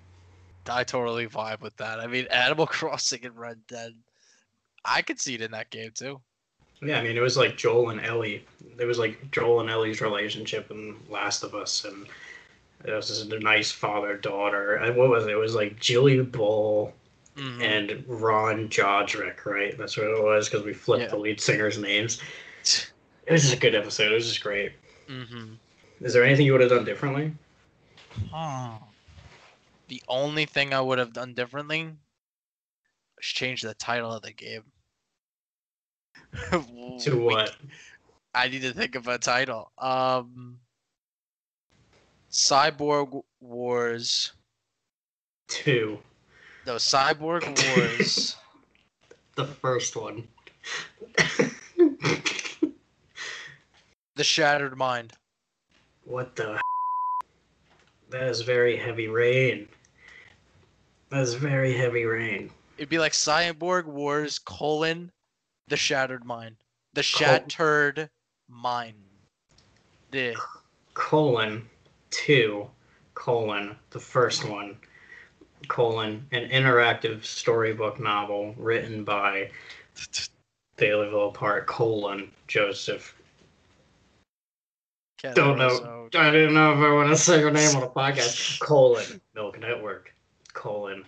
I 0.68 0.85
totally 0.85 1.27
vibe 1.27 1.61
with 1.61 1.77
that. 1.77 2.01
I 2.01 2.07
mean, 2.07 2.27
Animal 2.27 2.66
Crossing 2.68 3.25
and 3.25 3.37
Red 3.37 3.59
Dead, 3.66 3.94
I 4.85 5.03
could 5.03 5.21
see 5.21 5.35
it 5.35 5.40
in 5.40 5.51
that 5.53 5.71
game 5.71 5.90
too. 5.94 6.21
Yeah, 6.81 7.01
I 7.01 7.03
mean, 7.03 7.16
it 7.16 7.21
was 7.21 7.37
like 7.37 7.57
Joel 7.57 7.90
and 7.90 8.01
Ellie. 8.01 8.44
It 8.79 8.85
was 8.85 8.99
like 8.99 9.31
Joel 9.33 9.61
and 9.61 9.71
Ellie's 9.71 10.01
relationship 10.01 10.71
in 10.71 10.97
Last 11.11 11.42
of 11.42 11.55
Us, 11.55 11.85
and 11.85 12.07
it 12.85 12.92
was 12.92 13.09
just 13.09 13.33
a 13.33 13.40
nice 13.40 13.73
father 13.73 14.16
daughter. 14.16 14.77
And 14.77 14.97
what 14.97 15.09
was 15.09 15.27
it? 15.27 15.31
It 15.31 15.37
was 15.37 15.57
like 15.57 15.81
Jilly 15.81 16.23
Bull 16.23 16.94
Mhm. 17.38 17.62
and 17.62 18.05
Ron 18.09 18.68
Jodrick, 18.68 19.44
right? 19.46 19.77
That's 19.79 19.96
what 19.96 20.07
it 20.07 20.22
was 20.22 20.48
because 20.48 20.64
we 20.64 20.72
flipped 20.74 21.03
Yeah. 21.05 21.09
the 21.11 21.16
lead 21.18 21.40
singers' 21.40 21.79
names. 21.79 22.20
It 22.62 23.33
was 23.33 23.42
just 23.42 23.55
a 23.55 23.59
good 23.59 23.74
episode. 23.74 24.11
It 24.11 24.14
was 24.16 24.27
just 24.29 24.42
great. 24.42 24.72
Mhm. 25.07 25.59
Is 26.01 26.12
there 26.12 26.24
anything 26.24 26.46
you 26.46 26.53
would 26.53 26.61
have 26.61 26.70
done 26.70 26.85
differently? 26.85 27.33
The 29.88 30.03
only 30.09 30.44
thing 30.46 30.74
I 30.74 30.81
would 30.81 30.98
have 30.98 31.12
done 31.12 31.33
differently 31.35 31.96
is 33.18 33.27
change 33.27 33.62
the 33.62 33.74
title 33.74 34.12
of 34.12 34.22
the 34.22 34.33
game. 34.33 34.64
To 37.01 37.16
We- 37.16 37.22
what? 37.22 37.57
I 38.35 38.48
need 38.48 38.61
to 38.62 38.72
think 38.74 38.94
of 38.96 39.09
a 39.09 39.18
title. 39.18 39.72
Um, 39.79 40.61
Cyborg 42.31 43.22
Wars. 43.40 44.33
Two. 45.48 46.03
No, 46.68 46.74
Cyborg 46.74 47.46
Wars. 47.76 48.37
The 49.37 49.46
first 49.46 49.94
one. 49.96 50.26
The 54.16 54.24
Shattered 54.24 54.76
Mind. 54.76 55.12
what 56.04 56.35
the? 56.37 56.61
That 58.11 58.24
is 58.24 58.40
very 58.42 58.76
heavy 58.76 59.07
rain. 59.07 59.68
That 61.11 61.20
is 61.20 61.35
very 61.35 61.72
heavy 61.72 62.04
rain. 62.04 62.50
It'd 62.76 62.88
be 62.90 62.98
like 62.98 63.12
Cyborg 63.12 63.87
Wars 63.87 64.38
colon 64.40 65.12
the 65.68 65.76
Shattered 65.76 66.24
Mind. 66.24 66.57
The 66.94 67.02
Col- 67.02 67.04
Shattered 67.04 68.11
Mind. 68.48 68.96
The 70.11 70.35
colon 70.92 71.66
two 72.11 72.68
colon 73.14 73.76
the 73.90 74.00
first 74.00 74.44
one 74.46 74.76
colon 75.66 76.27
an 76.31 76.49
interactive 76.49 77.25
storybook 77.25 77.99
novel 77.99 78.55
written 78.57 79.03
by 79.05 79.51
live 80.81 81.12
apart 81.12 81.66
colon 81.66 82.31
joseph. 82.47 83.14
Don't 85.35 85.59
know. 85.59 86.09
i 86.14 86.31
didn't 86.31 86.55
know 86.55 86.73
if 86.73 86.79
i 86.79 86.92
want 86.92 87.09
to 87.09 87.16
say 87.16 87.40
your 87.40 87.51
name 87.51 87.75
on 87.77 87.83
a 87.83 87.88
podcast. 87.88 88.61
Colon 88.61 89.21
milk 89.35 89.59
network. 89.59 90.14
Colon 90.53 91.05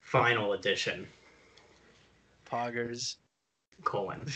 final 0.00 0.52
edition. 0.52 1.06
Poggers. 2.46 3.16
colon. 3.84 4.26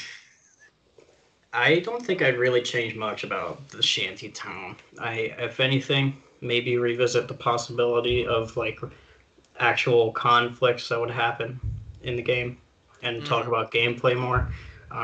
I 1.53 1.81
don't 1.81 2.05
think 2.05 2.23
i'd 2.23 2.39
really 2.39 2.63
change 2.63 2.95
much 2.97 3.23
about 3.23 3.69
the 3.69 3.83
shanty 3.83 4.31
town. 4.31 4.77
I 4.99 5.35
if 5.39 5.61
anything 5.61 6.23
maybe 6.45 6.77
revisit 6.79 7.29
the 7.29 7.35
possibility 7.35 8.27
of 8.27 8.57
like 8.57 8.81
actual 9.59 10.13
conflicts 10.13 10.89
that 10.89 11.01
would 11.01 11.11
happen 11.11 11.61
in 12.03 12.17
the 12.17 12.23
game 12.23 12.59
and 13.03 13.25
talk 13.25 13.45
Mhm. 13.45 13.49
about 13.49 13.73
gameplay 13.73 14.17
more 14.17 14.49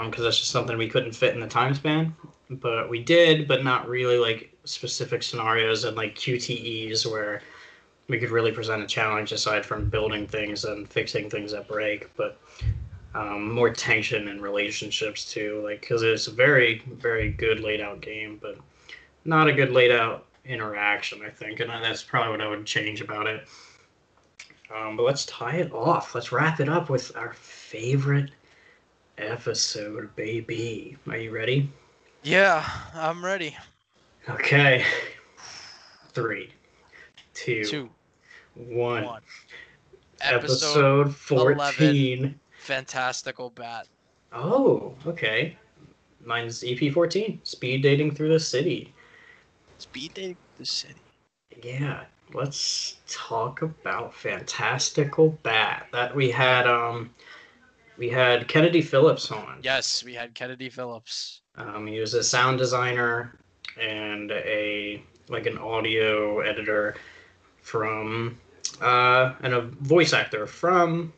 because 0.07 0.25
that's 0.25 0.39
just 0.39 0.51
something 0.51 0.77
we 0.79 0.89
couldn't 0.89 1.13
fit 1.13 1.35
in 1.35 1.41
the 1.41 1.47
time 1.49 1.75
span 1.75 2.15
but 2.51 2.89
we 2.89 3.03
did 3.03 3.49
but 3.49 3.65
not 3.65 3.89
really 3.89 4.19
like 4.19 4.53
specific 4.65 5.23
scenarios 5.23 5.85
and 5.85 5.97
like 5.97 6.15
qtes 6.15 7.07
where 7.07 7.43
we 8.09 8.19
could 8.19 8.31
really 8.31 8.53
present 8.53 8.83
a 8.83 8.87
challenge 8.87 9.33
aside 9.33 9.65
from 9.65 9.89
building 9.89 10.27
things 10.27 10.65
and 10.65 10.89
fixing 10.89 11.29
things 11.31 11.53
that 11.53 11.67
break 11.69 12.09
but 12.17 12.39
um, 13.15 13.53
more 13.53 13.71
tension 13.71 14.29
in 14.29 14.41
relationships 14.41 15.31
too 15.33 15.61
like 15.65 15.81
because 15.81 16.03
it's 16.03 16.29
a 16.29 16.33
very 16.33 16.83
very 16.93 17.31
good 17.33 17.61
laid 17.61 17.81
out 17.81 18.01
game 18.01 18.39
but 18.41 18.57
not 19.25 19.49
a 19.49 19.53
good 19.53 19.73
laid 19.73 19.91
out 19.91 20.27
interaction 20.45 21.21
i 21.25 21.29
think 21.31 21.61
and 21.61 21.71
that's 21.71 22.03
probably 22.03 22.31
what 22.33 22.41
i 22.41 22.49
would 22.49 22.65
change 22.67 23.01
about 23.01 23.27
it 23.27 23.47
um, 24.75 24.97
but 24.97 25.03
let's 25.05 25.27
tie 25.27 25.57
it 25.57 25.73
off 25.73 26.15
let's 26.15 26.33
wrap 26.33 26.61
it 26.61 26.69
up 26.69 26.89
with 26.91 27.15
our 27.17 27.33
favorite 27.35 28.31
episode 29.19 30.15
baby 30.17 30.97
are 31.09 31.17
you 31.19 31.31
ready 31.31 31.71
Yeah, 32.23 32.65
I'm 32.95 33.25
ready. 33.25 33.57
okay 34.29 34.85
three 36.13 36.53
two, 37.35 37.65
Two, 37.65 37.91
one. 38.55 39.05
one. 39.05 39.23
episode, 40.23 41.09
Episode 41.09 41.17
14 41.17 42.39
Fantastical 42.59 43.51
Bat. 43.51 43.89
oh 44.33 44.95
okay 45.07 45.57
mine's 46.25 46.61
ep14 46.63 47.39
speed 47.47 47.83
dating 47.83 48.15
through 48.15 48.29
the 48.31 48.41
city 48.41 48.93
Speed 49.81 50.13
dating 50.13 50.37
the 50.59 50.67
city. 50.67 51.01
Yeah, 51.63 52.05
let's 52.35 52.97
talk 53.09 53.63
about 53.63 54.15
Fantastical 54.15 55.31
Bat. 55.43 55.87
That 55.93 56.15
we 56.15 56.31
had 56.31 56.67
um 56.67 57.15
we 57.97 58.11
had 58.11 58.47
Kennedy 58.47 58.83
Phillips 58.83 59.31
on. 59.31 59.61
Yes, 59.63 60.05
we 60.05 60.13
had 60.13 60.35
Kennedy 60.35 60.69
Phillips. 60.69 61.41
Um 61.57 61.87
he 61.87 61.99
was 61.99 62.13
a 62.13 62.23
sound 62.23 62.59
designer 62.59 63.39
and 63.81 64.31
a 64.33 65.03
like 65.31 65.47
an 65.47 65.57
audio 65.57 66.41
editor 66.41 66.97
from 67.63 68.39
uh 68.83 69.33
and 69.41 69.55
a 69.55 69.63
voice 69.63 70.13
actor 70.13 70.47
from 70.47 71.11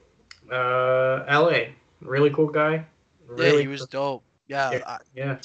uh 0.52 1.24
LA. 1.28 1.72
Really 2.00 2.30
cool 2.30 2.46
guy. 2.48 2.84
Really 3.26 3.56
yeah, 3.56 3.60
he 3.62 3.66
was 3.68 3.86
dope. 3.86 4.22
Yeah, 4.46 4.70
Yeah. 4.70 4.82
I, 4.86 4.98
yeah. 5.16 5.38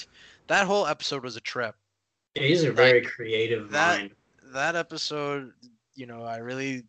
that 0.48 0.68
whole 0.68 0.86
episode 0.86 1.24
was 1.24 1.36
a 1.36 1.42
trip. 1.42 1.76
He's 2.40 2.64
a 2.64 2.72
very 2.72 3.02
creative 3.02 3.70
that- 3.72 4.00
mind. 4.00 4.16
That 4.54 4.76
episode, 4.76 5.52
you 5.96 6.06
know, 6.06 6.24
I 6.24 6.38
really 6.38 6.84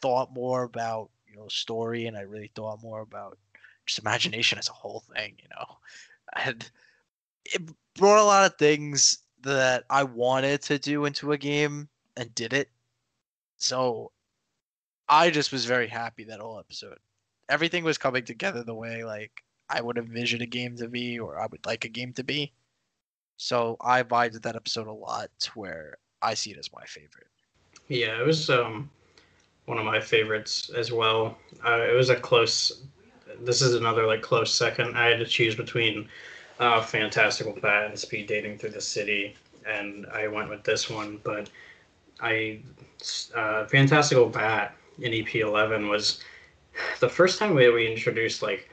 thought 0.00 0.32
more 0.32 0.62
about 0.62 1.10
you 1.26 1.36
know 1.36 1.48
story, 1.48 2.06
and 2.06 2.16
I 2.16 2.20
really 2.20 2.50
thought 2.54 2.80
more 2.82 3.00
about 3.00 3.38
just 3.86 3.98
imagination 3.98 4.58
as 4.58 4.68
a 4.68 4.72
whole 4.72 5.02
thing. 5.14 5.36
You 5.38 5.48
know, 5.56 5.78
and 6.44 6.70
it 7.44 7.62
brought 7.94 8.22
a 8.22 8.24
lot 8.24 8.46
of 8.50 8.56
things 8.56 9.18
that 9.42 9.84
I 9.90 10.04
wanted 10.04 10.62
to 10.62 10.78
do 10.78 11.04
into 11.04 11.32
a 11.32 11.38
game 11.38 11.88
and 12.16 12.34
did 12.34 12.52
it. 12.52 12.70
So 13.56 14.12
I 15.08 15.30
just 15.30 15.52
was 15.52 15.64
very 15.64 15.88
happy 15.88 16.24
that 16.24 16.40
whole 16.40 16.58
episode. 16.58 16.98
Everything 17.48 17.84
was 17.84 17.98
coming 17.98 18.24
together 18.24 18.62
the 18.62 18.74
way 18.74 19.04
like 19.04 19.42
I 19.68 19.80
would 19.80 19.98
envision 19.98 20.42
a 20.42 20.46
game 20.46 20.76
to 20.76 20.88
be 20.88 21.18
or 21.18 21.40
I 21.40 21.46
would 21.46 21.66
like 21.66 21.84
a 21.84 21.88
game 21.88 22.12
to 22.14 22.24
be. 22.24 22.52
So 23.36 23.76
I 23.80 24.02
vibed 24.02 24.40
that 24.42 24.56
episode 24.56 24.86
a 24.86 24.92
lot 24.92 25.30
to 25.40 25.50
where 25.52 25.96
I 26.20 26.34
see 26.34 26.52
it 26.52 26.58
as 26.58 26.70
my 26.72 26.84
favorite. 26.84 27.26
Yeah, 27.88 28.20
it 28.20 28.26
was 28.26 28.48
um 28.50 28.90
one 29.66 29.78
of 29.78 29.84
my 29.84 30.00
favorites 30.00 30.70
as 30.76 30.92
well. 30.92 31.38
Uh, 31.64 31.80
it 31.88 31.94
was 31.94 32.10
a 32.10 32.16
close. 32.16 32.84
This 33.40 33.62
is 33.62 33.74
another 33.74 34.06
like 34.06 34.22
close 34.22 34.54
second. 34.54 34.96
I 34.96 35.06
had 35.06 35.18
to 35.18 35.26
choose 35.26 35.54
between 35.54 36.08
uh, 36.58 36.82
Fantastical 36.82 37.54
Bat 37.60 37.90
and 37.90 37.98
Speed 37.98 38.26
Dating 38.26 38.58
Through 38.58 38.70
the 38.70 38.80
City, 38.80 39.34
and 39.66 40.06
I 40.12 40.28
went 40.28 40.48
with 40.48 40.64
this 40.64 40.90
one. 40.90 41.20
But 41.22 41.50
I 42.20 42.60
uh, 43.34 43.66
Fantastical 43.66 44.28
Bat 44.28 44.76
in 45.00 45.12
EP11 45.12 45.88
was 45.88 46.20
the 47.00 47.08
first 47.08 47.38
time 47.38 47.54
we 47.54 47.70
we 47.70 47.90
introduced 47.90 48.42
like 48.42 48.68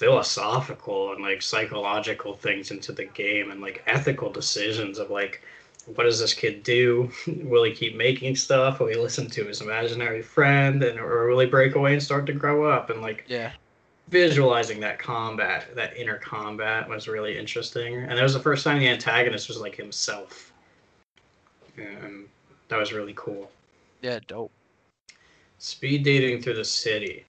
philosophical 0.00 1.12
and 1.12 1.20
like 1.22 1.42
psychological 1.42 2.32
things 2.32 2.70
into 2.70 2.90
the 2.90 3.04
game 3.04 3.50
and 3.50 3.60
like 3.60 3.82
ethical 3.86 4.32
decisions 4.32 4.98
of 4.98 5.10
like 5.10 5.42
what 5.94 6.04
does 6.04 6.18
this 6.18 6.32
kid 6.32 6.62
do? 6.62 7.10
will 7.26 7.64
he 7.64 7.72
keep 7.72 7.94
making 7.96 8.34
stuff? 8.34 8.80
Will 8.80 8.86
he 8.86 8.94
listen 8.94 9.28
to 9.28 9.44
his 9.44 9.60
imaginary 9.60 10.22
friend, 10.22 10.82
and 10.82 10.98
or 10.98 11.26
will 11.26 11.40
he 11.40 11.46
break 11.46 11.74
away 11.74 11.92
and 11.92 12.02
start 12.02 12.24
to 12.26 12.32
grow 12.32 12.64
up? 12.70 12.88
And 12.88 13.02
like 13.02 13.24
Yeah. 13.28 13.52
visualizing 14.08 14.80
that 14.80 14.98
combat, 14.98 15.74
that 15.74 15.94
inner 15.98 16.16
combat, 16.16 16.88
was 16.88 17.06
really 17.06 17.36
interesting. 17.36 17.96
And 17.96 18.16
that 18.16 18.22
was 18.22 18.32
the 18.32 18.40
first 18.40 18.64
time 18.64 18.78
the 18.78 18.88
antagonist 18.88 19.48
was 19.48 19.58
like 19.58 19.74
himself, 19.76 20.52
and 21.76 22.26
that 22.68 22.78
was 22.78 22.94
really 22.94 23.14
cool. 23.16 23.50
Yeah, 24.00 24.20
dope. 24.26 24.52
Speed 25.58 26.04
dating 26.04 26.40
through 26.40 26.54
the 26.54 26.64
city. 26.64 27.26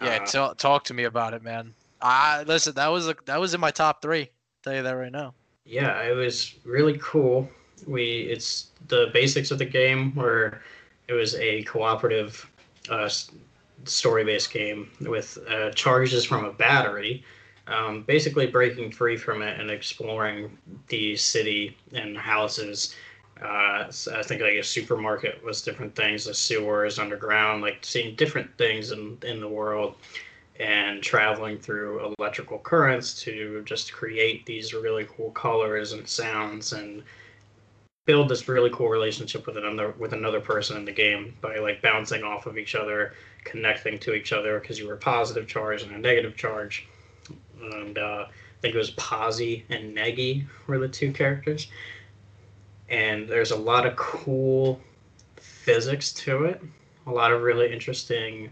Yeah, 0.00 0.16
Uh, 0.16 0.26
tell 0.26 0.54
talk 0.54 0.84
to 0.84 0.94
me 0.94 1.04
about 1.04 1.34
it, 1.34 1.42
man. 1.42 1.74
I 2.00 2.42
listen, 2.44 2.74
that 2.74 2.88
was 2.88 3.08
a, 3.08 3.16
that 3.26 3.40
was 3.40 3.54
in 3.54 3.60
my 3.60 3.70
top 3.70 4.00
three. 4.02 4.30
tell 4.62 4.74
you 4.74 4.82
that 4.82 4.92
right 4.92 5.12
now. 5.12 5.34
yeah, 5.64 6.02
it 6.02 6.14
was 6.14 6.54
really 6.64 6.98
cool. 7.02 7.48
We 7.86 8.22
it's 8.22 8.68
the 8.88 9.10
basics 9.12 9.50
of 9.50 9.58
the 9.58 9.64
game 9.64 10.14
where 10.14 10.62
it 11.08 11.12
was 11.12 11.34
a 11.36 11.62
cooperative 11.64 12.48
uh, 12.88 13.08
story-based 13.84 14.52
game 14.52 14.90
with 15.00 15.38
uh, 15.48 15.70
charges 15.70 16.24
from 16.24 16.44
a 16.44 16.52
battery, 16.52 17.24
um, 17.66 18.02
basically 18.02 18.46
breaking 18.46 18.92
free 18.92 19.16
from 19.16 19.42
it 19.42 19.58
and 19.60 19.70
exploring 19.70 20.56
the 20.88 21.16
city 21.16 21.76
and 21.92 22.16
houses. 22.16 22.94
Uh, 23.42 23.90
I 24.14 24.22
think 24.22 24.42
like 24.42 24.54
a 24.54 24.62
supermarket 24.62 25.42
was 25.42 25.62
different 25.62 25.94
things, 25.96 26.26
the 26.26 26.34
sewers 26.34 26.98
underground, 26.98 27.62
like 27.62 27.78
seeing 27.82 28.14
different 28.16 28.56
things 28.58 28.92
in 28.92 29.18
in 29.22 29.40
the 29.40 29.48
world 29.48 29.94
and 30.60 31.02
traveling 31.02 31.58
through 31.58 32.14
electrical 32.18 32.58
currents 32.58 33.14
to 33.22 33.62
just 33.64 33.92
create 33.92 34.44
these 34.44 34.74
really 34.74 35.06
cool 35.16 35.30
colors 35.30 35.92
and 35.92 36.06
sounds 36.06 36.74
and 36.74 37.02
build 38.04 38.28
this 38.28 38.46
really 38.46 38.68
cool 38.70 38.88
relationship 38.88 39.46
with 39.46 39.56
another 39.56 39.94
with 39.98 40.12
another 40.12 40.40
person 40.40 40.76
in 40.76 40.84
the 40.84 40.92
game 40.92 41.34
by 41.40 41.56
like 41.56 41.80
bouncing 41.80 42.22
off 42.22 42.44
of 42.44 42.58
each 42.58 42.74
other 42.74 43.14
connecting 43.44 43.98
to 43.98 44.12
each 44.12 44.34
other 44.34 44.60
because 44.60 44.78
you 44.78 44.86
were 44.86 44.96
positive 44.96 45.48
charge 45.48 45.82
and 45.82 45.92
a 45.92 45.98
negative 45.98 46.36
charge. 46.36 46.86
And 47.62 47.96
uh, 47.96 48.26
i 48.28 48.60
think 48.60 48.74
it 48.74 48.78
was 48.78 48.90
Posy 48.90 49.64
and 49.70 49.96
negi 49.96 50.44
were 50.66 50.78
the 50.78 50.88
two 50.88 51.12
characters 51.12 51.68
and 52.90 53.28
there's 53.28 53.50
a 53.50 53.56
lot 53.56 53.86
of 53.86 53.96
cool 53.96 54.80
physics 55.36 56.12
to 56.12 56.44
it 56.44 56.62
a 57.06 57.12
lot 57.12 57.32
of 57.32 57.42
really 57.42 57.72
interesting 57.72 58.50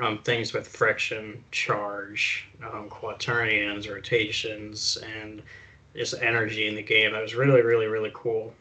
um, 0.00 0.18
things 0.18 0.52
with 0.52 0.68
friction, 0.68 1.42
charge, 1.50 2.48
um, 2.62 2.88
quaternions, 2.88 3.88
rotations, 3.88 4.98
and 5.18 5.42
just 5.96 6.14
energy 6.22 6.68
in 6.68 6.76
the 6.76 6.82
game. 6.82 7.12
That 7.12 7.22
was 7.22 7.34
really, 7.34 7.62
really, 7.62 7.86
really 7.86 8.12
cool. 8.14 8.54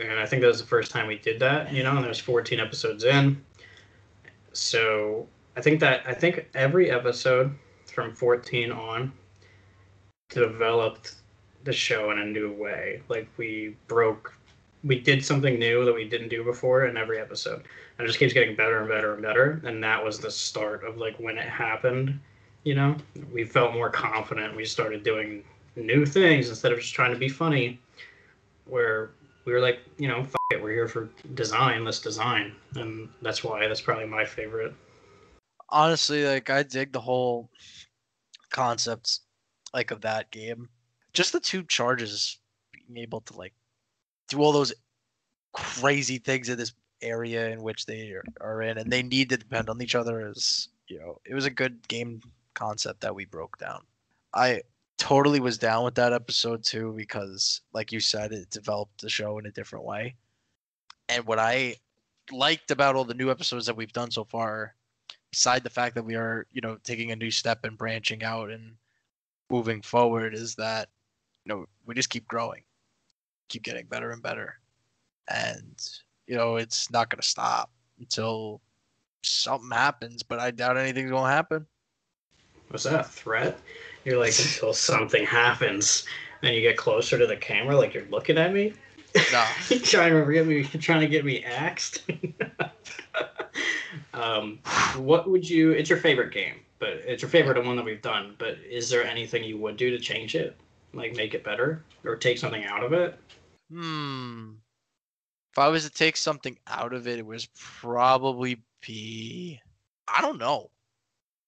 And 0.00 0.20
I 0.20 0.26
think 0.26 0.42
that 0.42 0.48
was 0.48 0.60
the 0.60 0.66
first 0.66 0.92
time 0.92 1.06
we 1.06 1.18
did 1.18 1.40
that, 1.40 1.72
you 1.72 1.82
know, 1.82 1.96
and 1.96 2.04
there's 2.04 2.18
14 2.18 2.60
episodes 2.60 3.04
in. 3.04 3.42
So 4.52 5.26
I 5.56 5.60
think 5.60 5.80
that, 5.80 6.02
I 6.06 6.14
think 6.14 6.48
every 6.54 6.90
episode 6.90 7.52
from 7.86 8.14
14 8.14 8.70
on 8.70 9.12
developed 10.28 11.14
the 11.64 11.72
show 11.72 12.10
in 12.10 12.18
a 12.18 12.24
new 12.24 12.52
way. 12.52 13.02
Like 13.08 13.28
we 13.36 13.76
broke, 13.88 14.34
we 14.84 15.00
did 15.00 15.24
something 15.24 15.58
new 15.58 15.84
that 15.84 15.94
we 15.94 16.08
didn't 16.08 16.28
do 16.28 16.44
before 16.44 16.86
in 16.86 16.96
every 16.96 17.18
episode, 17.18 17.64
and 17.98 18.04
it 18.04 18.06
just 18.06 18.18
keeps 18.18 18.32
getting 18.34 18.54
better 18.54 18.78
and 18.80 18.88
better 18.88 19.14
and 19.14 19.22
better. 19.22 19.62
And 19.64 19.82
that 19.82 20.04
was 20.04 20.18
the 20.18 20.30
start 20.30 20.84
of 20.84 20.98
like 20.98 21.18
when 21.18 21.38
it 21.38 21.48
happened. 21.48 22.20
You 22.64 22.74
know, 22.74 22.96
we 23.32 23.44
felt 23.44 23.74
more 23.74 23.90
confident. 23.90 24.56
We 24.56 24.64
started 24.64 25.02
doing 25.02 25.44
new 25.76 26.06
things 26.06 26.48
instead 26.48 26.72
of 26.72 26.80
just 26.80 26.94
trying 26.94 27.12
to 27.12 27.18
be 27.18 27.28
funny. 27.28 27.80
Where 28.66 29.10
we 29.44 29.52
were 29.52 29.60
like, 29.60 29.80
you 29.98 30.08
know, 30.08 30.22
fuck 30.24 30.40
it, 30.52 30.62
we're 30.62 30.72
here 30.72 30.88
for 30.88 31.08
design. 31.34 31.84
Let's 31.84 32.00
design, 32.00 32.54
and 32.76 33.08
that's 33.22 33.44
why 33.44 33.66
that's 33.68 33.80
probably 33.80 34.06
my 34.06 34.24
favorite. 34.24 34.74
honestly, 35.68 36.24
like 36.24 36.50
I 36.50 36.62
dig 36.62 36.92
the 36.92 37.00
whole 37.00 37.50
concepts 38.50 39.20
like 39.74 39.90
of 39.90 40.00
that 40.02 40.30
game. 40.30 40.68
Just 41.12 41.32
the 41.32 41.40
two 41.40 41.62
charges 41.64 42.38
being 42.72 43.02
able 43.02 43.20
to 43.22 43.36
like 43.36 43.52
do 44.34 44.42
all 44.42 44.52
those 44.52 44.72
crazy 45.52 46.18
things 46.18 46.48
in 46.48 46.58
this 46.58 46.72
area 47.02 47.50
in 47.50 47.62
which 47.62 47.86
they 47.86 48.14
are, 48.40 48.62
in 48.62 48.78
and 48.78 48.90
they 48.90 49.02
need 49.02 49.28
to 49.30 49.36
depend 49.36 49.68
on 49.68 49.80
each 49.82 49.94
other 49.94 50.28
is 50.30 50.68
you 50.88 50.98
know 50.98 51.20
it 51.24 51.34
was 51.34 51.44
a 51.44 51.50
good 51.50 51.86
game 51.88 52.20
concept 52.54 53.00
that 53.00 53.14
we 53.14 53.24
broke 53.24 53.58
down. 53.58 53.80
I 54.32 54.62
totally 54.96 55.40
was 55.40 55.58
down 55.58 55.84
with 55.84 55.94
that 55.96 56.12
episode 56.12 56.62
too 56.62 56.94
because 56.96 57.60
like 57.72 57.92
you 57.92 58.00
said 58.00 58.32
it 58.32 58.48
developed 58.50 59.00
the 59.00 59.10
show 59.10 59.38
in 59.38 59.46
a 59.46 59.50
different 59.50 59.84
way. 59.84 60.14
And 61.08 61.26
what 61.26 61.38
i 61.38 61.76
liked 62.32 62.70
about 62.70 62.96
all 62.96 63.04
the 63.04 63.14
new 63.14 63.30
episodes 63.30 63.66
that 63.66 63.76
we've 63.76 63.92
done 63.92 64.10
so 64.10 64.24
far 64.24 64.74
beside 65.30 65.64
the 65.64 65.70
fact 65.70 65.94
that 65.96 66.04
we 66.04 66.14
are, 66.14 66.46
you 66.52 66.60
know, 66.60 66.78
taking 66.84 67.10
a 67.10 67.16
new 67.16 67.30
step 67.30 67.64
and 67.64 67.76
branching 67.76 68.22
out 68.22 68.50
and 68.50 68.76
moving 69.50 69.82
forward 69.82 70.32
is 70.34 70.54
that, 70.54 70.88
you 71.44 71.52
know, 71.52 71.66
we 71.86 71.94
just 71.94 72.08
keep 72.08 72.26
growing, 72.28 72.62
keep 73.48 73.62
getting 73.62 73.86
better 73.86 74.10
and 74.10 74.22
better. 74.22 74.54
And, 75.28 75.80
you 76.26 76.36
know, 76.36 76.56
it's 76.56 76.90
not 76.90 77.10
going 77.10 77.20
to 77.20 77.26
stop 77.26 77.70
until 77.98 78.60
something 79.22 79.70
happens, 79.70 80.22
but 80.22 80.38
I 80.38 80.50
doubt 80.50 80.76
anything's 80.76 81.10
going 81.10 81.24
to 81.24 81.30
happen. 81.30 81.66
Was 82.70 82.84
that 82.84 83.00
a 83.00 83.04
threat? 83.04 83.58
You're 84.04 84.18
like 84.18 84.38
until 84.38 84.72
something 84.72 85.24
happens, 85.24 86.04
And 86.42 86.54
you 86.54 86.60
get 86.60 86.76
closer 86.76 87.18
to 87.18 87.26
the 87.26 87.36
camera, 87.36 87.76
like 87.76 87.94
you're 87.94 88.06
looking 88.06 88.36
at 88.36 88.52
me. 88.52 88.74
No. 89.32 89.44
trying 89.82 90.12
to 90.12 90.32
get 90.32 90.46
me? 90.46 90.64
Trying 90.64 91.00
to 91.00 91.06
get 91.06 91.24
me 91.24 91.44
axed. 91.44 92.02
um, 94.14 94.58
what 94.96 95.30
would 95.30 95.48
you? 95.48 95.70
It's 95.70 95.88
your 95.88 96.00
favorite 96.00 96.32
game, 96.32 96.56
but 96.78 96.94
it's 97.06 97.22
your 97.22 97.28
favorite 97.28 97.64
one 97.64 97.76
that 97.76 97.84
we've 97.84 98.02
done. 98.02 98.34
But 98.38 98.58
is 98.68 98.90
there 98.90 99.04
anything 99.04 99.44
you 99.44 99.56
would 99.58 99.76
do 99.76 99.90
to 99.90 99.98
change 99.98 100.34
it, 100.34 100.56
like 100.96 101.16
make 101.16 101.34
it 101.34 101.44
better, 101.44 101.84
or 102.04 102.16
take 102.16 102.38
something 102.38 102.64
out 102.64 102.84
of 102.84 102.92
it? 102.92 103.18
Hmm. 103.70 104.52
If 105.52 105.58
I 105.58 105.68
was 105.68 105.84
to 105.84 105.90
take 105.90 106.16
something 106.16 106.58
out 106.66 106.92
of 106.92 107.06
it, 107.06 107.18
it 107.18 107.26
was 107.26 107.46
probably 107.54 108.62
be. 108.86 109.60
I 110.08 110.20
don't 110.20 110.38
know. 110.38 110.70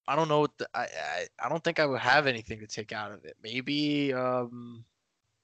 I 0.07 0.15
don't 0.15 0.29
know. 0.29 0.41
What 0.41 0.57
the, 0.57 0.67
I, 0.73 0.83
I 0.83 1.27
I 1.45 1.49
don't 1.49 1.63
think 1.63 1.79
I 1.79 1.85
would 1.85 1.99
have 1.99 2.27
anything 2.27 2.59
to 2.59 2.67
take 2.67 2.91
out 2.93 3.11
of 3.11 3.25
it. 3.25 3.35
Maybe 3.43 4.13
um, 4.13 4.85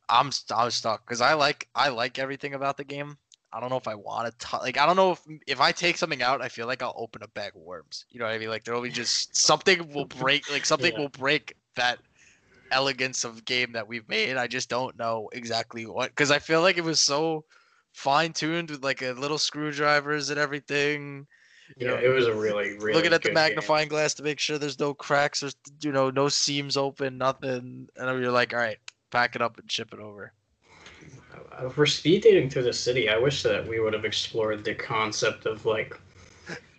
I'm 0.10 0.32
I'm 0.56 0.72
stuck 0.72 1.06
because 1.06 1.22
I 1.22 1.34
like 1.34 1.68
I 1.76 1.90
like 1.90 2.20
everything 2.20 2.54
about 2.54 2.78
the 2.78 2.84
game. 2.86 3.18
I 3.52 3.60
don't 3.60 3.70
know 3.70 3.78
if 3.78 3.88
I 3.88 3.96
want 3.96 4.38
to 4.38 4.58
like 4.58 4.78
I 4.78 4.86
don't 4.86 4.96
know 4.96 5.12
if 5.12 5.22
if 5.48 5.62
I 5.62 5.72
take 5.72 5.98
something 5.98 6.22
out, 6.22 6.42
I 6.42 6.50
feel 6.50 6.68
like 6.68 6.82
I'll 6.82 6.96
open 6.98 7.22
a 7.24 7.28
bag 7.28 7.56
of 7.56 7.62
worms. 7.62 8.06
You 8.10 8.20
know 8.20 8.26
what 8.26 8.34
I 8.34 8.38
mean? 8.40 8.50
Like 8.50 8.64
there'll 8.64 8.82
be 8.82 8.90
just 8.90 9.36
something 9.36 9.92
will 9.94 10.06
break. 10.06 10.50
Like 10.50 10.66
something 10.66 10.94
Yeah. 10.94 11.00
will 11.00 11.10
break 11.10 11.56
that 11.76 12.00
elegance 12.74 13.24
of 13.24 13.46
game 13.46 13.74
that 13.74 13.88
we've 13.88 14.08
made. 14.10 14.38
I 14.38 14.48
just 14.48 14.70
don't 14.70 14.98
know 14.98 15.30
exactly 15.34 15.86
what 15.86 16.10
because 16.10 16.32
I 16.32 16.40
feel 16.40 16.62
like 16.62 16.78
it 16.78 16.84
was 16.84 17.02
so 17.02 17.46
fine 17.94 18.34
tuned 18.34 18.72
with 18.72 18.84
like 18.84 19.02
a 19.02 19.12
little 19.14 19.38
screwdrivers 19.40 20.30
and 20.30 20.40
everything. 20.40 21.28
You 21.80 21.86
Yeah, 21.86 21.98
know, 21.98 22.02
it 22.02 22.10
was 22.10 22.28
a 22.28 22.36
really, 22.36 22.74
really 22.78 23.08
looking 23.08 23.14
at 23.14 23.24
the 23.24 23.30
good 23.30 23.44
game. 23.44 23.70
magnifying 23.70 23.90
glass 23.90 24.14
to 24.16 24.24
make 24.24 24.40
sure 24.40 24.58
there's 24.58 24.80
no 24.80 24.94
cracks 24.94 25.44
or 25.44 25.50
you 25.82 25.92
know 25.92 26.10
no 26.12 26.30
seams 26.30 26.78
open, 26.78 27.18
nothing, 27.18 27.90
and 27.98 28.22
you're 28.22 28.32
like, 28.32 28.54
all 28.54 28.60
right, 28.60 28.80
pack 29.12 29.36
it 29.36 29.42
up 29.42 29.58
and 29.60 29.72
ship 29.72 29.94
it 29.94 30.00
over. 30.00 30.34
Uh, 31.52 31.70
For 31.70 31.86
speed 31.86 32.24
dating 32.24 32.50
through 32.50 32.64
the 32.64 32.74
city, 32.74 33.10
I 33.10 33.18
wish 33.18 33.44
that 33.44 33.68
we 33.68 33.80
would 33.80 33.94
have 33.94 34.06
explored 34.06 34.64
the 34.64 34.76
concept 34.76 35.46
of 35.46 35.66
like 35.66 35.98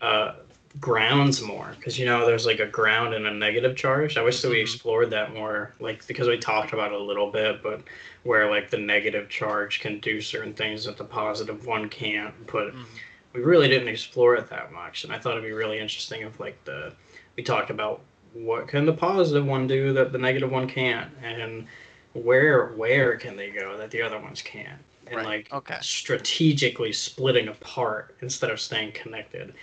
uh, 0.00 0.34
grounds 0.80 1.40
more, 1.40 1.74
because 1.78 1.98
you 1.98 2.04
know 2.06 2.26
there's 2.26 2.46
like 2.46 2.58
a 2.60 2.66
ground 2.66 3.14
and 3.14 3.26
a 3.26 3.32
negative 3.32 3.76
charge. 3.76 4.16
I 4.16 4.22
wish 4.22 4.42
that 4.42 4.50
we 4.50 4.58
Mhm. 4.58 4.62
explored 4.62 5.10
that 5.10 5.32
more, 5.32 5.74
like 5.80 6.06
because 6.06 6.28
we 6.28 6.36
talked 6.38 6.72
about 6.72 6.92
it 6.92 7.00
a 7.00 7.02
little 7.04 7.30
bit, 7.30 7.62
but 7.62 7.82
where 8.24 8.50
like 8.50 8.70
the 8.70 8.78
negative 8.78 9.28
charge 9.28 9.80
can 9.80 10.00
do 10.00 10.20
certain 10.20 10.52
things 10.54 10.84
that 10.84 10.96
the 10.96 11.04
positive 11.04 11.66
one 11.66 11.88
can't. 11.88 12.46
But 12.46 12.74
Mhm. 12.74 12.86
we 13.34 13.42
really 13.42 13.68
didn't 13.68 13.88
explore 13.88 14.34
it 14.36 14.48
that 14.50 14.72
much, 14.72 15.04
and 15.04 15.12
I 15.12 15.18
thought 15.18 15.32
it'd 15.32 15.44
be 15.44 15.52
really 15.52 15.78
interesting 15.78 16.22
if 16.22 16.40
like 16.40 16.62
the 16.64 16.92
we 17.36 17.42
talked 17.44 17.70
about 17.70 18.00
what 18.32 18.66
can 18.68 18.84
the 18.86 18.92
positive 18.92 19.46
one 19.46 19.66
do 19.68 19.92
that 19.92 20.12
the 20.12 20.18
negative 20.18 20.50
one 20.50 20.68
can't, 20.68 21.12
and 21.22 21.66
where 22.14 22.66
where 22.74 23.16
can 23.16 23.36
they 23.36 23.50
go 23.50 23.76
that 23.78 23.90
the 23.90 24.02
other 24.02 24.18
ones 24.18 24.42
can't, 24.42 24.84
and 25.06 25.16
Right, 25.16 25.24
like 25.24 25.52
okay. 25.52 25.78
strategically 25.80 26.92
splitting 26.92 27.48
apart 27.48 28.16
instead 28.22 28.50
of 28.50 28.60
staying 28.60 28.92
connected. 28.92 29.54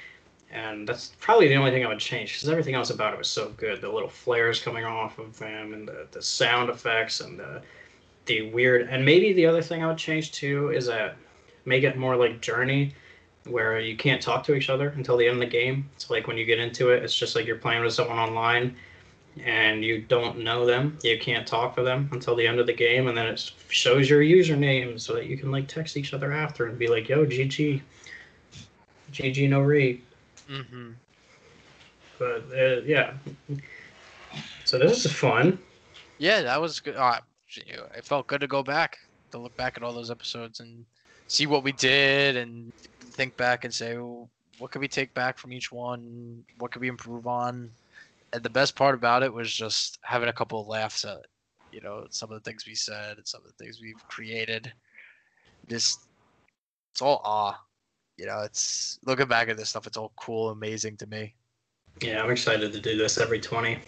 And 0.51 0.87
that's 0.87 1.13
probably 1.19 1.47
the 1.47 1.55
only 1.55 1.71
thing 1.71 1.85
I 1.85 1.87
would 1.87 1.99
change 1.99 2.33
because 2.33 2.49
everything 2.49 2.75
else 2.75 2.89
about 2.89 3.13
it 3.13 3.17
was 3.17 3.29
so 3.29 3.49
good. 3.55 3.79
The 3.79 3.89
little 3.89 4.09
flares 4.09 4.61
coming 4.61 4.83
off 4.83 5.17
of 5.17 5.37
them, 5.39 5.73
and 5.73 5.87
the, 5.87 6.07
the 6.11 6.21
sound 6.21 6.69
effects, 6.69 7.21
and 7.21 7.39
the 7.39 7.61
the 8.25 8.51
weird. 8.51 8.87
And 8.89 9.05
maybe 9.05 9.33
the 9.33 9.45
other 9.45 9.61
thing 9.61 9.83
I 9.83 9.87
would 9.87 9.97
change 9.97 10.31
too 10.33 10.69
is 10.71 10.85
that 10.87 11.15
make 11.65 11.83
it 11.83 11.97
more 11.97 12.15
like 12.17 12.41
Journey, 12.41 12.93
where 13.45 13.79
you 13.79 13.95
can't 13.95 14.21
talk 14.21 14.43
to 14.45 14.53
each 14.53 14.69
other 14.69 14.89
until 14.89 15.15
the 15.15 15.25
end 15.25 15.35
of 15.35 15.39
the 15.39 15.57
game. 15.57 15.89
So 15.97 16.13
like 16.13 16.27
when 16.27 16.37
you 16.37 16.45
get 16.45 16.59
into 16.59 16.89
it, 16.89 17.03
it's 17.03 17.15
just 17.15 17.35
like 17.35 17.45
you're 17.45 17.55
playing 17.55 17.83
with 17.83 17.93
someone 17.93 18.19
online, 18.19 18.75
and 19.45 19.85
you 19.85 20.01
don't 20.01 20.39
know 20.39 20.65
them. 20.65 20.97
You 21.01 21.17
can't 21.17 21.47
talk 21.47 21.75
to 21.77 21.83
them 21.83 22.09
until 22.11 22.35
the 22.35 22.45
end 22.45 22.59
of 22.59 22.67
the 22.67 22.73
game, 22.73 23.07
and 23.07 23.17
then 23.17 23.27
it 23.27 23.51
shows 23.69 24.09
your 24.09 24.21
username 24.21 24.99
so 24.99 25.13
that 25.13 25.27
you 25.27 25.37
can 25.37 25.49
like 25.49 25.69
text 25.69 25.95
each 25.95 26.13
other 26.13 26.33
after 26.33 26.65
and 26.67 26.77
be 26.77 26.87
like, 26.87 27.07
"Yo, 27.07 27.25
GG, 27.25 27.81
GG, 29.13 29.49
no 29.49 29.61
re." 29.61 30.01
Mm-hmm. 30.51 30.91
But 32.19 32.45
uh, 32.53 32.81
yeah, 32.85 33.13
so 34.65 34.77
this 34.77 35.05
is 35.05 35.11
fun. 35.11 35.57
Yeah, 36.17 36.41
that 36.41 36.61
was 36.61 36.79
good. 36.79 36.95
Uh, 36.95 37.19
it 37.55 38.05
felt 38.05 38.27
good 38.27 38.41
to 38.41 38.47
go 38.47 38.61
back 38.61 38.97
to 39.31 39.37
look 39.37 39.55
back 39.57 39.77
at 39.77 39.83
all 39.83 39.93
those 39.93 40.11
episodes 40.11 40.59
and 40.59 40.85
see 41.27 41.47
what 41.47 41.63
we 41.63 41.71
did 41.71 42.35
and 42.35 42.71
think 42.99 43.35
back 43.37 43.63
and 43.63 43.73
say 43.73 43.97
well, 43.97 44.29
what 44.59 44.71
could 44.71 44.81
we 44.81 44.87
take 44.87 45.13
back 45.13 45.37
from 45.37 45.51
each 45.51 45.71
one 45.71 46.43
what 46.59 46.71
could 46.71 46.81
we 46.81 46.87
improve 46.87 47.27
on 47.27 47.69
and 48.33 48.43
the 48.43 48.49
best 48.49 48.75
part 48.75 48.95
about 48.95 49.23
it 49.23 49.33
was 49.33 49.51
just 49.53 49.99
having 50.03 50.29
a 50.29 50.33
couple 50.33 50.61
of 50.61 50.67
laughs 50.67 51.03
at 51.05 51.25
you 51.71 51.81
know 51.81 52.05
some 52.09 52.31
of 52.31 52.41
the 52.41 52.49
things 52.49 52.65
we 52.65 52.75
said 52.75 53.17
and 53.17 53.27
some 53.27 53.41
of 53.41 53.47
the 53.47 53.63
things 53.63 53.79
we've 53.81 54.07
created 54.07 54.71
just 55.69 56.01
it's 56.91 57.01
all 57.01 57.21
awe 57.23 57.57
you 58.17 58.25
know 58.25 58.41
it's 58.41 58.99
looking 59.05 59.27
back 59.27 59.49
at 59.49 59.57
this 59.57 59.69
stuff 59.69 59.87
it's 59.87 59.97
all 59.97 60.13
cool 60.15 60.49
amazing 60.49 60.97
to 60.97 61.07
me 61.07 61.35
Yeah, 62.01 62.21
I'm 62.23 62.29
excited 62.31 62.73
to 62.73 62.79
do 62.81 62.97
this 62.97 63.17
every 63.17 63.39
twenty. 63.39 63.79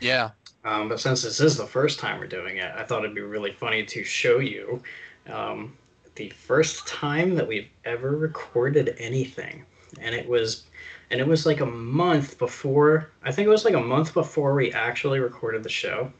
yeah 0.00 0.30
Um, 0.64 0.88
but 0.88 1.00
since 1.00 1.22
this 1.22 1.40
is 1.40 1.56
the 1.56 1.66
first 1.66 1.98
time 1.98 2.18
we're 2.20 2.26
doing 2.26 2.58
it, 2.58 2.72
I 2.74 2.84
thought 2.84 3.04
it'd 3.04 3.14
be 3.14 3.20
really 3.22 3.52
funny 3.52 3.84
to 3.86 4.04
show 4.04 4.38
you 4.38 4.82
um, 5.28 5.76
the 6.16 6.30
first 6.30 6.86
time 6.86 7.34
that 7.36 7.46
we've 7.46 7.68
ever 7.84 8.16
recorded 8.16 8.94
anything, 8.98 9.64
and 10.00 10.14
it 10.14 10.28
was, 10.28 10.64
and 11.10 11.20
it 11.20 11.26
was 11.26 11.46
like 11.46 11.60
a 11.60 11.66
month 11.66 12.38
before. 12.38 13.10
I 13.22 13.32
think 13.32 13.46
it 13.46 13.50
was 13.50 13.64
like 13.64 13.74
a 13.74 13.80
month 13.80 14.14
before 14.14 14.54
we 14.54 14.72
actually 14.72 15.20
recorded 15.20 15.62
the 15.62 15.68
show. 15.70 16.12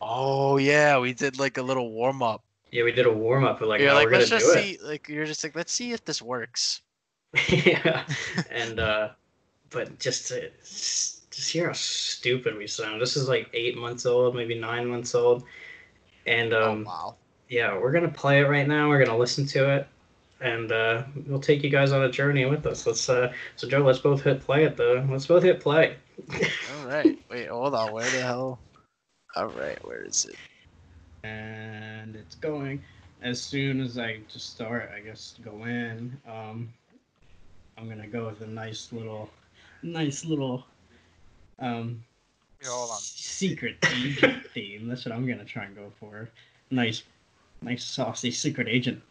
oh 0.00 0.56
yeah 0.58 0.98
we 0.98 1.12
did 1.12 1.38
like 1.38 1.56
a 1.58 1.62
little 1.62 1.90
warm-up 1.92 2.44
Yeah, 2.70 2.84
we 2.84 2.92
did 2.92 3.06
a 3.06 3.12
warm 3.12 3.44
up. 3.44 3.60
Like, 3.60 3.80
you're 3.80 3.90
how 3.90 3.96
like 3.96 4.06
we're 4.06 4.10
gonna 4.12 4.20
let's 4.20 4.30
just 4.30 4.52
see 4.52 4.78
like 4.82 5.08
you're 5.08 5.26
just 5.26 5.42
like 5.42 5.56
let's 5.56 5.72
see 5.72 5.92
if 5.92 6.04
this 6.04 6.22
works 6.22 6.82
yeah, 7.48 8.04
and 8.50 8.80
uh, 8.80 9.10
but 9.70 9.98
just 9.98 10.28
to 10.28 10.50
just 10.60 11.50
hear 11.50 11.68
how 11.68 11.72
stupid 11.72 12.56
we 12.56 12.66
sound. 12.66 13.00
This 13.00 13.16
is 13.16 13.28
like 13.28 13.48
eight 13.54 13.76
months 13.76 14.06
old, 14.06 14.34
maybe 14.34 14.58
nine 14.58 14.86
months 14.86 15.14
old, 15.14 15.44
and 16.26 16.52
um. 16.52 16.84
oh 16.86 16.90
wow 16.90 17.16
yeah, 17.50 17.76
we're 17.76 17.90
gonna 17.90 18.08
play 18.08 18.40
it 18.40 18.48
right 18.48 18.66
now. 18.66 18.88
We're 18.88 19.04
gonna 19.04 19.18
listen 19.18 19.44
to 19.48 19.74
it, 19.74 19.88
and 20.40 20.70
uh, 20.70 21.02
we'll 21.26 21.40
take 21.40 21.62
you 21.64 21.68
guys 21.68 21.90
on 21.92 22.04
a 22.04 22.10
journey 22.10 22.46
with 22.46 22.64
us. 22.64 22.86
Let's 22.86 23.08
uh, 23.08 23.32
so 23.56 23.68
Joe, 23.68 23.80
let's 23.80 23.98
both 23.98 24.22
hit 24.22 24.40
play 24.40 24.64
at 24.64 24.76
the. 24.76 25.04
Let's 25.10 25.26
both 25.26 25.42
hit 25.42 25.60
play. 25.60 25.96
All 26.32 26.86
right. 26.86 27.18
Wait, 27.28 27.48
hold 27.48 27.74
on. 27.74 27.92
Where 27.92 28.08
the 28.08 28.22
hell? 28.22 28.60
All 29.34 29.48
right. 29.48 29.84
Where 29.84 30.02
is 30.04 30.26
it? 30.26 30.36
And 31.22 32.16
it's 32.16 32.34
going. 32.36 32.82
As 33.22 33.40
soon 33.40 33.80
as 33.80 33.98
I 33.98 34.20
just 34.32 34.50
start, 34.50 34.90
I 34.94 35.00
guess 35.00 35.34
go 35.44 35.64
in. 35.64 36.16
Um, 36.26 36.72
I'm 37.76 37.88
gonna 37.88 38.06
go 38.06 38.26
with 38.26 38.40
a 38.42 38.46
nice 38.46 38.92
little, 38.92 39.30
nice 39.82 40.24
little, 40.24 40.64
um, 41.58 42.02
Here, 42.60 42.70
hold 42.70 42.90
on. 42.90 42.98
Secret 42.98 43.76
agent 43.92 44.46
theme. 44.54 44.88
That's 44.88 45.04
what 45.04 45.14
I'm 45.14 45.26
gonna 45.26 45.44
try 45.44 45.64
and 45.64 45.76
go 45.76 45.92
for. 46.00 46.28
Nice, 46.70 47.02
nice 47.62 47.84
saucy 47.84 48.30
secret 48.30 48.68
agent. 48.68 49.02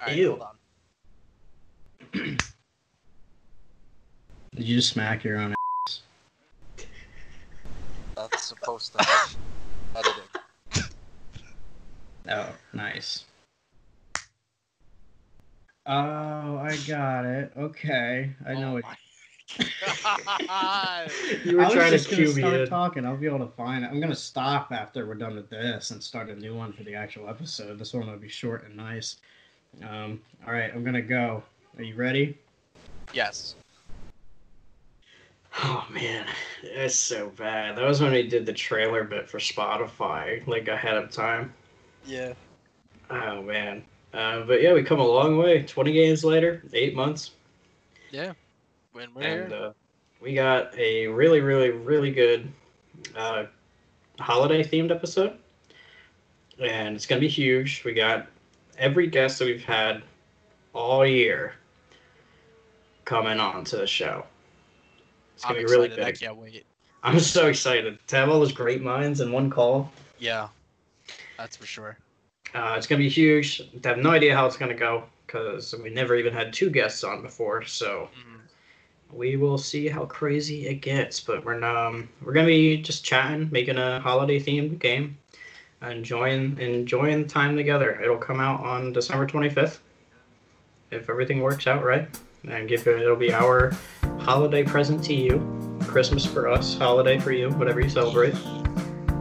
All 0.00 0.06
right, 0.08 0.16
Ew. 0.16 0.28
hold 0.30 0.42
on. 0.42 2.38
Did 4.56 4.64
you 4.64 4.76
just 4.76 4.90
smack 4.90 5.22
your 5.22 5.38
own? 5.38 5.54
That's 8.16 8.44
supposed 8.44 8.96
to 8.96 9.04
have 9.04 9.36
editing. 9.94 10.22
Oh, 12.28 12.48
nice. 13.06 13.24
Oh, 15.88 16.58
I 16.58 16.76
got 16.88 17.24
it. 17.24 17.52
Okay, 17.56 18.30
I 18.46 18.54
know 18.54 18.70
Oh 18.70 18.74
what. 18.74 18.84
my 18.84 18.96
God. 20.46 21.10
You 21.44 21.56
were 21.56 21.62
I 21.62 21.64
was 21.66 21.74
trying 21.74 21.90
to 21.92 21.98
just 21.98 22.10
gonna 22.10 22.24
cue 22.24 22.34
me 22.34 22.40
start 22.42 22.54
in. 22.62 22.68
talking. 22.68 23.06
I'll 23.06 23.16
be 23.16 23.26
able 23.26 23.38
to 23.38 23.52
find 23.52 23.84
it. 23.84 23.88
I'm 23.88 24.00
gonna 24.00 24.14
stop 24.16 24.72
after 24.72 25.06
we're 25.06 25.14
done 25.14 25.36
with 25.36 25.48
this 25.48 25.92
and 25.92 26.02
start 26.02 26.28
a 26.28 26.34
new 26.34 26.56
one 26.56 26.72
for 26.72 26.82
the 26.82 26.94
actual 26.96 27.28
episode. 27.28 27.78
This 27.78 27.94
one 27.94 28.10
will 28.10 28.18
be 28.18 28.28
short 28.28 28.64
and 28.64 28.76
nice. 28.76 29.16
Um, 29.88 30.20
all 30.46 30.52
right, 30.52 30.72
I'm 30.74 30.82
gonna 30.82 31.02
go. 31.02 31.42
Are 31.78 31.82
you 31.84 31.94
ready? 31.94 32.36
yes. 33.12 33.54
Oh 35.62 35.86
man, 35.90 36.26
it's 36.62 36.96
so 36.96 37.30
bad. 37.36 37.76
That 37.76 37.86
was 37.86 38.02
when 38.02 38.12
we 38.12 38.26
did 38.28 38.44
the 38.44 38.52
trailer 38.52 39.04
bit 39.04 39.26
for 39.30 39.38
Spotify, 39.38 40.44
like 40.46 40.66
ahead 40.68 40.96
of 40.98 41.10
time. 41.12 41.54
Yeah. 42.04 42.34
Oh 43.10 43.42
man. 43.42 43.84
Uh, 44.12 44.42
but 44.44 44.62
yeah, 44.62 44.72
we 44.72 44.82
come 44.82 44.98
a 45.00 45.06
long 45.06 45.36
way. 45.36 45.62
Twenty 45.62 45.92
games 45.92 46.24
later, 46.24 46.62
eight 46.72 46.94
months, 46.94 47.32
Yeah. 48.10 48.32
When 48.92 49.12
we're 49.14 49.22
and 49.22 49.52
here. 49.52 49.62
uh, 49.62 49.72
we 50.20 50.34
got 50.34 50.76
a 50.78 51.06
really, 51.06 51.40
really, 51.40 51.70
really 51.70 52.10
good 52.10 52.50
uh, 53.14 53.44
holiday 54.18 54.62
themed 54.64 54.90
episode, 54.90 55.36
and 56.58 56.96
it's 56.96 57.04
gonna 57.06 57.20
be 57.20 57.28
huge. 57.28 57.82
We 57.84 57.92
got 57.92 58.26
every 58.78 59.06
guest 59.06 59.38
that 59.38 59.44
we've 59.44 59.62
had 59.62 60.02
all 60.72 61.04
year 61.06 61.54
coming 63.04 63.38
on 63.38 63.64
to 63.64 63.76
the 63.76 63.86
show. 63.86 64.24
It's 65.34 65.44
I'm 65.44 65.52
gonna 65.54 65.66
be 65.66 65.70
really 65.70 65.86
excited. 65.86 66.04
I 66.04 66.10
big. 66.12 66.20
can't 66.20 66.36
wait. 66.36 66.66
I'm 67.02 67.20
so 67.20 67.46
excited 67.48 67.98
to 68.06 68.16
have 68.16 68.30
all 68.30 68.40
those 68.40 68.52
great 68.52 68.82
minds 68.82 69.20
in 69.20 69.30
one 69.30 69.50
call. 69.50 69.92
Yeah. 70.18 70.48
That's 71.36 71.56
for 71.56 71.66
sure. 71.66 71.98
Uh, 72.54 72.74
it's 72.76 72.86
gonna 72.86 72.98
be 73.00 73.08
huge. 73.08 73.60
I 73.84 73.88
have 73.88 73.98
no 73.98 74.10
idea 74.10 74.34
how 74.34 74.46
it's 74.46 74.56
gonna 74.56 74.74
go 74.74 75.04
because 75.26 75.74
we 75.82 75.90
never 75.90 76.14
even 76.16 76.32
had 76.32 76.52
two 76.52 76.70
guests 76.70 77.04
on 77.04 77.20
before. 77.22 77.62
So 77.64 78.08
Mhm. 78.14 79.16
we 79.16 79.36
will 79.36 79.58
see 79.58 79.88
how 79.88 80.04
crazy 80.06 80.66
it 80.66 80.76
gets. 80.76 81.20
But 81.20 81.44
we're 81.44 81.62
um 81.64 82.08
we're 82.22 82.32
gonna 82.32 82.46
be 82.46 82.76
just 82.78 83.04
chatting, 83.04 83.48
making 83.50 83.76
a 83.78 84.00
holiday 84.00 84.38
themed 84.40 84.78
game, 84.78 85.18
enjoying 85.82 86.56
enjoying 86.58 87.22
the 87.22 87.28
time 87.28 87.56
together. 87.56 88.00
It'll 88.02 88.16
come 88.16 88.40
out 88.40 88.60
on 88.60 88.92
December 88.92 89.26
25th 89.26 89.80
if 90.90 91.10
everything 91.10 91.40
works 91.40 91.66
out 91.66 91.84
right, 91.84 92.08
and 92.48 92.68
give 92.68 92.86
it. 92.86 93.02
It'll 93.02 93.16
be 93.16 93.32
our 93.32 93.72
holiday 94.20 94.62
present 94.62 95.02
to 95.04 95.14
you. 95.14 95.42
Christmas 95.86 96.24
for 96.24 96.48
us, 96.48 96.76
holiday 96.78 97.18
for 97.18 97.32
you, 97.32 97.50
whatever 97.50 97.80
you 97.80 97.88
celebrate. 97.88 98.34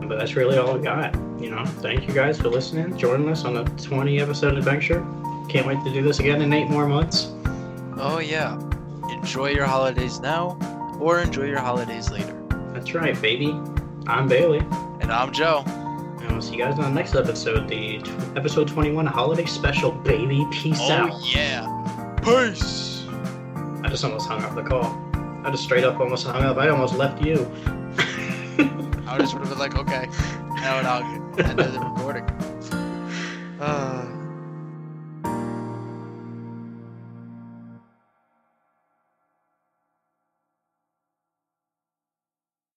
But 0.07 0.17
that's 0.19 0.35
really 0.35 0.57
all 0.57 0.77
I 0.77 0.81
got. 0.81 1.24
You 1.39 1.49
know, 1.51 1.65
thank 1.65 2.07
you 2.07 2.13
guys 2.13 2.39
for 2.39 2.49
listening, 2.49 2.97
joining 2.97 3.29
us 3.29 3.43
on 3.45 3.57
a 3.57 3.63
20 3.65 4.19
episode 4.19 4.57
adventure. 4.57 5.05
Can't 5.49 5.67
wait 5.67 5.83
to 5.83 5.91
do 5.93 6.01
this 6.01 6.19
again 6.19 6.41
in 6.41 6.53
eight 6.53 6.69
more 6.69 6.87
months. 6.87 7.31
Oh 7.97 8.19
yeah. 8.19 8.59
Enjoy 9.11 9.49
your 9.49 9.65
holidays 9.65 10.19
now, 10.19 10.57
or 10.99 11.19
enjoy 11.19 11.43
your 11.45 11.59
holidays 11.59 12.09
later. 12.09 12.33
That's 12.73 12.93
right, 12.93 13.19
baby. 13.21 13.51
I'm 14.07 14.27
Bailey, 14.27 14.59
And 15.01 15.11
I'm 15.11 15.31
Joe. 15.33 15.63
and 15.65 16.31
we'll 16.31 16.41
see 16.41 16.53
you 16.55 16.59
guys 16.63 16.77
on 16.79 16.83
the 16.83 16.89
next 16.89 17.15
episode, 17.15 17.67
the 17.67 17.99
t- 17.99 18.11
episode 18.35 18.67
21 18.67 19.05
holiday 19.05 19.45
special, 19.45 19.91
baby. 19.91 20.45
Peace 20.51 20.79
oh 20.81 20.91
out. 20.91 21.09
Oh, 21.13 21.31
yeah. 21.33 22.15
Peace. 22.23 23.05
I 23.83 23.89
just 23.89 24.03
almost 24.03 24.27
hung 24.27 24.43
up 24.43 24.55
the 24.55 24.63
call. 24.63 24.85
I 25.43 25.51
just 25.51 25.63
straight 25.63 25.83
up 25.83 25.99
almost 25.99 26.25
hung 26.25 26.43
up. 26.43 26.57
I 26.57 26.69
almost 26.69 26.95
left 26.95 27.23
you. 27.23 27.49
I 29.07 29.17
just 29.19 29.33
would 29.33 29.41
have 29.45 29.49
been 29.49 29.59
like, 29.59 29.75
okay. 29.75 30.07
Now 30.55 30.79
and 30.79 30.87
I'll 30.87 31.03
end 31.39 31.59
of 31.59 31.73
the 31.73 31.79
recording. 31.79 32.23
Uh, 33.59 34.14